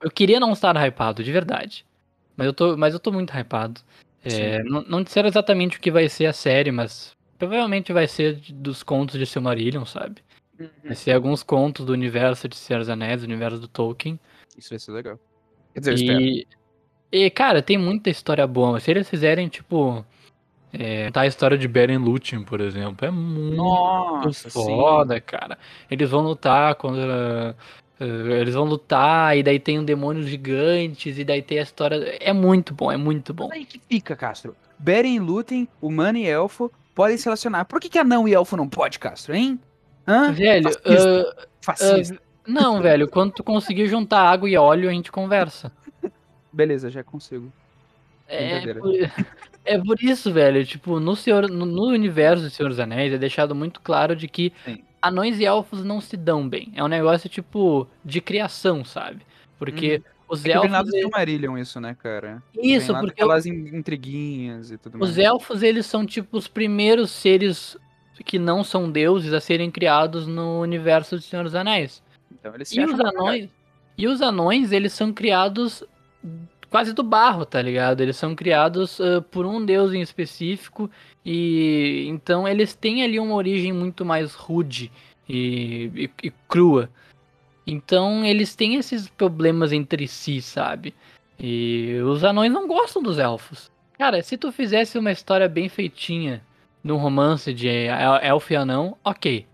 Eu 0.00 0.10
queria 0.10 0.40
não 0.40 0.52
estar 0.52 0.74
hypado, 0.76 1.22
de 1.22 1.30
verdade. 1.30 1.84
Mas 2.36 2.46
eu 2.46 2.52
tô, 2.52 2.76
mas 2.76 2.94
eu 2.94 3.00
tô 3.00 3.12
muito 3.12 3.32
hypado. 3.32 3.80
É, 4.24 4.62
não, 4.62 4.82
não 4.82 5.02
disseram 5.02 5.28
exatamente 5.28 5.76
o 5.76 5.80
que 5.80 5.90
vai 5.90 6.08
ser 6.08 6.26
a 6.26 6.32
série, 6.32 6.72
mas 6.72 7.12
provavelmente 7.38 7.92
vai 7.92 8.08
ser 8.08 8.40
dos 8.50 8.82
contos 8.82 9.18
de 9.18 9.26
Silmarillion, 9.26 9.84
sabe? 9.84 10.22
Uhum. 10.58 10.68
Vai 10.84 10.94
ser 10.94 11.12
alguns 11.12 11.42
contos 11.42 11.84
do 11.84 11.92
universo 11.92 12.48
de 12.48 12.56
Senhor 12.56 12.78
dos 12.78 12.88
Anéis, 12.88 13.20
do 13.20 13.24
universo 13.24 13.58
do 13.58 13.68
Tolkien. 13.68 14.18
Isso 14.56 14.70
vai 14.70 14.78
ser 14.78 14.92
legal. 14.92 15.20
Quer 15.74 15.80
dizer. 15.80 16.20
E, 16.20 16.46
e, 17.12 17.30
cara, 17.30 17.60
tem 17.60 17.76
muita 17.76 18.08
história 18.08 18.46
boa. 18.46 18.72
mas 18.72 18.84
Se 18.84 18.90
eles 18.90 19.08
fizerem, 19.08 19.48
tipo. 19.48 20.04
É, 20.78 21.10
tá 21.10 21.20
a 21.22 21.26
história 21.26 21.56
de 21.56 21.68
Beren 21.68 21.98
Lúthien, 21.98 22.42
por 22.42 22.60
exemplo. 22.60 23.06
É 23.06 23.10
muito 23.10 23.56
Nossa, 23.56 24.50
sim. 24.50 24.60
foda, 24.60 25.20
cara. 25.20 25.56
Eles 25.90 26.10
vão 26.10 26.22
lutar 26.22 26.74
contra. 26.74 27.54
eh, 28.00 28.40
eles 28.40 28.54
vão 28.54 28.64
lutar, 28.64 29.36
e 29.36 29.42
daí 29.42 29.60
tem 29.60 29.78
um 29.78 29.84
demônios 29.84 30.26
gigantes, 30.26 31.16
e 31.18 31.24
daí 31.24 31.42
tem 31.42 31.60
a 31.60 31.62
história. 31.62 32.16
É 32.20 32.32
muito 32.32 32.74
bom, 32.74 32.90
é 32.90 32.96
muito 32.96 33.32
bom. 33.32 33.48
Mas 33.48 33.58
aí 33.58 33.64
que 33.64 33.80
fica, 33.88 34.16
Castro. 34.16 34.56
Beren 34.78 35.14
e 35.14 35.20
Lúthien, 35.20 35.68
humano 35.80 36.18
e 36.18 36.26
elfo, 36.26 36.70
podem 36.94 37.16
se 37.16 37.24
relacionar. 37.24 37.64
Por 37.66 37.80
que, 37.80 37.88
que 37.88 37.98
anão 37.98 38.26
e 38.26 38.34
elfo 38.34 38.56
não 38.56 38.68
pode, 38.68 38.98
Castro, 38.98 39.34
hein? 39.34 39.60
Hã? 40.06 40.32
Velho, 40.32 40.70
Fascista. 40.72 41.36
ah, 41.38 41.46
Fascista. 41.62 42.14
ah, 42.16 42.50
não, 42.50 42.82
velho, 42.82 43.08
quando 43.08 43.32
tu 43.32 43.42
conseguir 43.42 43.86
juntar 43.86 44.20
água 44.20 44.50
e 44.50 44.56
óleo, 44.56 44.88
a 44.88 44.92
gente 44.92 45.10
conversa. 45.10 45.72
Beleza, 46.52 46.90
já 46.90 47.02
consigo. 47.02 47.50
É 48.28 48.74
por, 48.74 48.92
é 49.64 49.78
por 49.78 50.02
isso, 50.02 50.32
velho. 50.32 50.64
Tipo, 50.64 50.98
no, 51.00 51.14
Senhor, 51.16 51.48
no, 51.48 51.66
no 51.66 51.86
universo 51.88 52.44
do 52.44 52.50
Senhor 52.50 52.68
dos 52.68 52.78
Anéis 52.80 53.12
é 53.12 53.18
deixado 53.18 53.54
muito 53.54 53.80
claro 53.80 54.14
de 54.16 54.26
que 54.28 54.52
Sim. 54.64 54.78
anões 55.00 55.38
e 55.38 55.44
elfos 55.44 55.84
não 55.84 56.00
se 56.00 56.16
dão 56.16 56.48
bem. 56.48 56.72
É 56.74 56.82
um 56.82 56.88
negócio, 56.88 57.28
tipo, 57.28 57.86
de 58.04 58.20
criação, 58.20 58.84
sabe? 58.84 59.20
Porque 59.58 60.02
os 60.28 60.44
É 60.44 60.58
vem 60.58 60.70
lá 60.70 60.78
elfos. 60.78 60.92
do 60.92 60.98
Silmarillion 60.98 61.58
isso, 61.58 61.80
né, 61.80 61.94
cara? 62.02 62.42
Isso, 62.54 62.92
Vem 62.92 63.00
porque 63.02 63.20
Aquelas 63.22 63.46
intriguinhas 63.46 64.70
e 64.70 64.78
tudo 64.78 64.98
mais. 64.98 65.10
os 65.12 65.18
elfos, 65.18 65.62
eles 65.62 65.86
são, 65.86 66.04
tipo, 66.06 66.36
os 66.36 66.48
primeiros 66.48 67.10
seres 67.10 67.76
que 68.24 68.38
não 68.38 68.62
são 68.64 68.90
deuses 68.90 69.32
a 69.32 69.40
serem 69.40 69.70
criados 69.70 70.26
no 70.26 70.60
universo 70.60 71.16
do 71.16 71.22
Senhor 71.22 71.42
dos 71.42 71.54
Anéis. 71.54 72.02
Então 72.32 72.54
eles 72.54 72.68
se 72.68 72.80
E 72.80 72.84
os 72.84 72.98
anões. 73.00 73.48
E 73.98 74.06
os 74.08 74.22
anões, 74.22 74.72
eles 74.72 74.92
são 74.92 75.12
criados 75.12 75.84
quase 76.70 76.92
do 76.92 77.02
barro, 77.02 77.44
tá 77.44 77.60
ligado? 77.62 78.00
Eles 78.00 78.16
são 78.16 78.34
criados 78.34 79.00
ah, 79.00 79.20
por 79.30 79.46
um 79.46 79.64
deus 79.64 79.92
em 79.92 80.00
específico. 80.00 80.90
E 81.24 82.04
então 82.08 82.46
eles 82.46 82.74
têm 82.74 83.02
ali 83.02 83.18
uma 83.18 83.34
origem 83.34 83.72
muito 83.72 84.04
mais 84.04 84.34
rude 84.34 84.90
e, 85.28 85.90
e- 85.94 86.10
e 86.26 86.30
crua. 86.48 86.90
Então 87.66 88.24
eles 88.24 88.54
têm 88.54 88.74
esses 88.76 89.08
problemas 89.08 89.72
entre 89.72 90.06
si, 90.06 90.42
sabe? 90.42 90.94
E 91.40 91.98
os 92.04 92.22
anões 92.22 92.52
não 92.52 92.68
gostam 92.68 93.02
dos 93.02 93.18
elfos. 93.18 93.70
Cara, 93.98 94.22
se 94.22 94.36
tu 94.36 94.52
fizesse 94.52 94.98
uma 94.98 95.10
história 95.12 95.48
bem 95.48 95.68
feitinha 95.68 96.42
num 96.82 96.96
romance 96.96 97.54
de 97.54 97.68
el- 97.68 98.20
elfo 98.22 98.52
e 98.52 98.56
anão, 98.56 98.96
ok. 99.02 99.46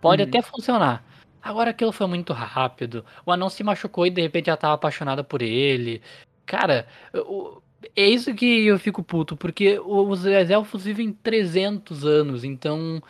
Pode 0.00 0.22
Uhum. 0.22 0.28
até 0.28 0.42
funcionar. 0.42 1.02
Agora 1.42 1.70
aquilo 1.70 1.92
foi 1.92 2.06
muito 2.06 2.32
rápido. 2.34 3.02
O 3.24 3.32
anão 3.32 3.48
se 3.48 3.64
machucou 3.64 4.06
e 4.06 4.10
de 4.10 4.20
repente 4.20 4.46
já 4.46 4.56
tava 4.56 4.74
apaixonada 4.74 5.24
por 5.24 5.40
ele. 5.40 6.02
Cara, 6.50 6.84
o- 7.14 7.62
é 7.94 8.08
isso 8.08 8.34
que 8.34 8.66
eu 8.66 8.76
fico 8.76 9.04
puto, 9.04 9.36
porque 9.36 9.78
os 9.78 10.26
elfos 10.26 10.82
vivem 10.82 11.12
300 11.12 12.04
anos, 12.04 12.42
então 12.42 13.00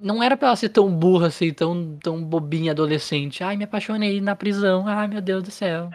não 0.00 0.22
era 0.22 0.36
pra 0.36 0.48
ela 0.48 0.56
ser 0.56 0.68
tão 0.68 0.88
burra 0.88 1.26
assim, 1.26 1.52
tão, 1.52 1.98
tão 2.00 2.22
bobinha 2.22 2.70
adolescente. 2.70 3.42
Ai, 3.42 3.56
me 3.56 3.64
apaixonei 3.64 4.20
na 4.20 4.36
prisão. 4.36 4.84
Ai, 4.86 5.08
meu 5.08 5.20
Deus 5.20 5.42
do 5.42 5.50
céu. 5.50 5.90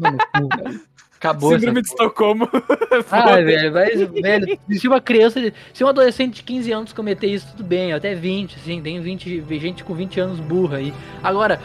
Mano. 0.00 0.16
Acabou 1.16 1.52
Síndrome 1.52 1.80
de 1.80 1.88
Estocolmo. 1.88 2.48
ah, 3.10 3.36
velho, 3.36 3.72
mas, 3.72 3.98
velho, 4.10 4.58
se 4.70 4.86
uma 4.86 5.00
criança, 5.00 5.40
se 5.72 5.82
um 5.82 5.88
adolescente 5.88 6.36
de 6.36 6.42
15 6.42 6.70
anos 6.72 6.92
cometer 6.92 7.28
isso, 7.28 7.46
tudo 7.50 7.64
bem, 7.64 7.94
até 7.94 8.14
20, 8.14 8.56
assim, 8.56 8.82
tem 8.82 9.00
20, 9.00 9.42
gente 9.58 9.84
com 9.84 9.94
20 9.94 10.20
anos 10.20 10.38
burra 10.40 10.78
aí. 10.78 10.92
Agora, 11.22 11.58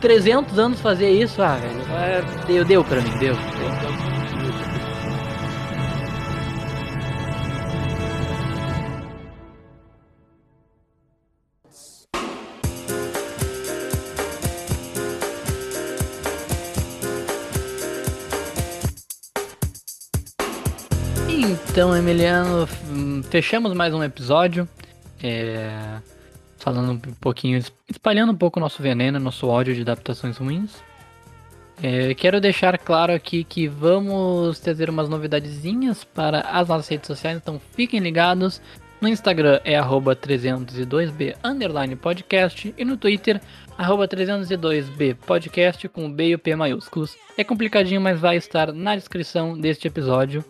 300 0.00 0.58
anos 0.58 0.80
fazer 0.80 1.10
isso, 1.10 1.42
ah, 1.42 1.56
velho, 1.56 1.80
é, 1.92 2.22
deu, 2.46 2.64
deu 2.64 2.84
pra 2.84 3.00
mim, 3.00 3.16
deu. 3.18 3.36
Então, 21.76 21.94
Emiliano, 21.94 22.66
hum, 22.88 23.22
fechamos 23.22 23.74
mais 23.74 23.92
um 23.92 24.02
episódio. 24.02 24.66
é, 25.22 25.98
falando 26.66 26.90
um 26.90 26.98
pouquinho, 26.98 27.62
espalhando 27.88 28.32
um 28.32 28.36
pouco 28.36 28.58
nosso 28.58 28.82
veneno, 28.82 29.20
nosso 29.20 29.46
ódio 29.46 29.72
de 29.72 29.82
adaptações 29.82 30.36
ruins. 30.36 30.82
É, 31.80 32.12
quero 32.12 32.40
deixar 32.40 32.76
claro 32.76 33.12
aqui 33.12 33.44
que 33.44 33.68
vamos 33.68 34.58
trazer 34.58 34.90
umas 34.90 35.08
novidadezinhas 35.08 36.02
para 36.02 36.40
as 36.40 36.66
nossas 36.66 36.88
redes 36.88 37.06
sociais, 37.06 37.36
então 37.36 37.60
fiquem 37.76 38.00
ligados. 38.00 38.60
No 39.00 39.06
Instagram 39.06 39.60
é 39.62 39.76
arroba 39.76 40.16
302b 40.16 41.36
underline 41.44 41.94
podcast 41.94 42.74
e 42.76 42.84
no 42.84 42.96
Twitter 42.96 43.40
arroba 43.78 44.08
302b 44.08 45.14
podcast 45.24 45.88
com 45.88 46.10
B 46.10 46.30
e 46.30 46.34
o 46.34 46.38
P 46.38 46.56
maiúsculos. 46.56 47.16
É 47.38 47.44
complicadinho, 47.44 48.00
mas 48.00 48.18
vai 48.18 48.38
estar 48.38 48.72
na 48.72 48.96
descrição 48.96 49.56
deste 49.56 49.86
episódio. 49.86 50.44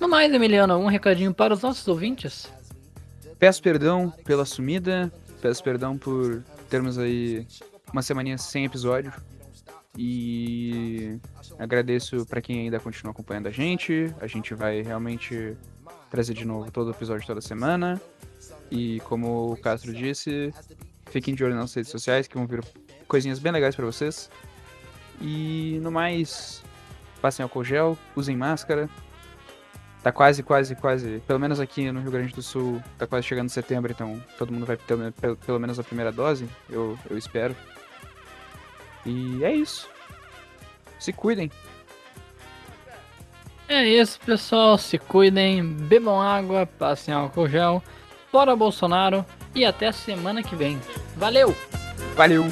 No 0.00 0.08
mais, 0.08 0.32
Emiliano, 0.32 0.78
um 0.78 0.86
recadinho 0.86 1.34
para 1.34 1.52
os 1.52 1.60
nossos 1.60 1.86
ouvintes? 1.86 2.50
Peço 3.38 3.62
perdão 3.62 4.12
pela 4.24 4.44
sumida, 4.44 5.12
peço 5.40 5.62
perdão 5.62 5.96
por 5.96 6.42
termos 6.68 6.98
aí 6.98 7.46
uma 7.92 8.02
semaninha 8.02 8.38
sem 8.38 8.64
episódio. 8.64 9.12
E 9.96 11.18
agradeço 11.58 12.24
pra 12.26 12.40
quem 12.40 12.60
ainda 12.60 12.78
continua 12.78 13.12
acompanhando 13.12 13.48
a 13.48 13.50
gente. 13.50 14.14
A 14.20 14.26
gente 14.26 14.54
vai 14.54 14.82
realmente 14.82 15.56
trazer 16.10 16.34
de 16.34 16.44
novo 16.44 16.70
todo 16.70 16.90
episódio 16.90 17.26
toda 17.26 17.40
semana. 17.40 18.00
E 18.70 19.00
como 19.00 19.52
o 19.52 19.56
Castro 19.56 19.92
disse, 19.92 20.54
fiquem 21.10 21.34
de 21.34 21.44
olho 21.44 21.56
nas 21.56 21.74
redes 21.74 21.90
sociais 21.90 22.28
que 22.28 22.36
vão 22.36 22.46
vir 22.46 22.64
coisinhas 23.08 23.38
bem 23.38 23.52
legais 23.52 23.74
pra 23.74 23.84
vocês. 23.84 24.30
E 25.20 25.78
no 25.82 25.90
mais, 25.90 26.62
passem 27.20 27.42
álcool 27.42 27.64
gel, 27.64 27.98
usem 28.14 28.36
máscara, 28.36 28.88
Tá 30.02 30.10
quase, 30.10 30.42
quase, 30.42 30.74
quase. 30.74 31.22
Pelo 31.26 31.38
menos 31.38 31.60
aqui 31.60 31.92
no 31.92 32.00
Rio 32.00 32.10
Grande 32.10 32.32
do 32.32 32.42
Sul, 32.42 32.82
tá 32.96 33.06
quase 33.06 33.26
chegando 33.26 33.50
setembro, 33.50 33.92
então 33.92 34.22
todo 34.38 34.52
mundo 34.52 34.64
vai 34.64 34.76
ter 34.76 35.12
pelo, 35.12 35.36
pelo 35.36 35.60
menos 35.60 35.78
a 35.78 35.84
primeira 35.84 36.10
dose, 36.10 36.48
eu, 36.70 36.98
eu 37.08 37.18
espero. 37.18 37.54
E 39.04 39.44
é 39.44 39.54
isso. 39.54 39.88
Se 40.98 41.12
cuidem. 41.12 41.50
É 43.68 43.86
isso, 43.86 44.18
pessoal. 44.20 44.76
Se 44.76 44.98
cuidem, 44.98 45.64
bebam 45.64 46.20
água, 46.20 46.66
passem 46.66 47.14
álcool 47.14 47.48
gel. 47.48 47.82
fora 48.30 48.56
Bolsonaro 48.56 49.24
e 49.54 49.64
até 49.64 49.88
a 49.88 49.92
semana 49.92 50.42
que 50.42 50.56
vem. 50.56 50.80
Valeu! 51.16 51.54
Valeu! 52.16 52.44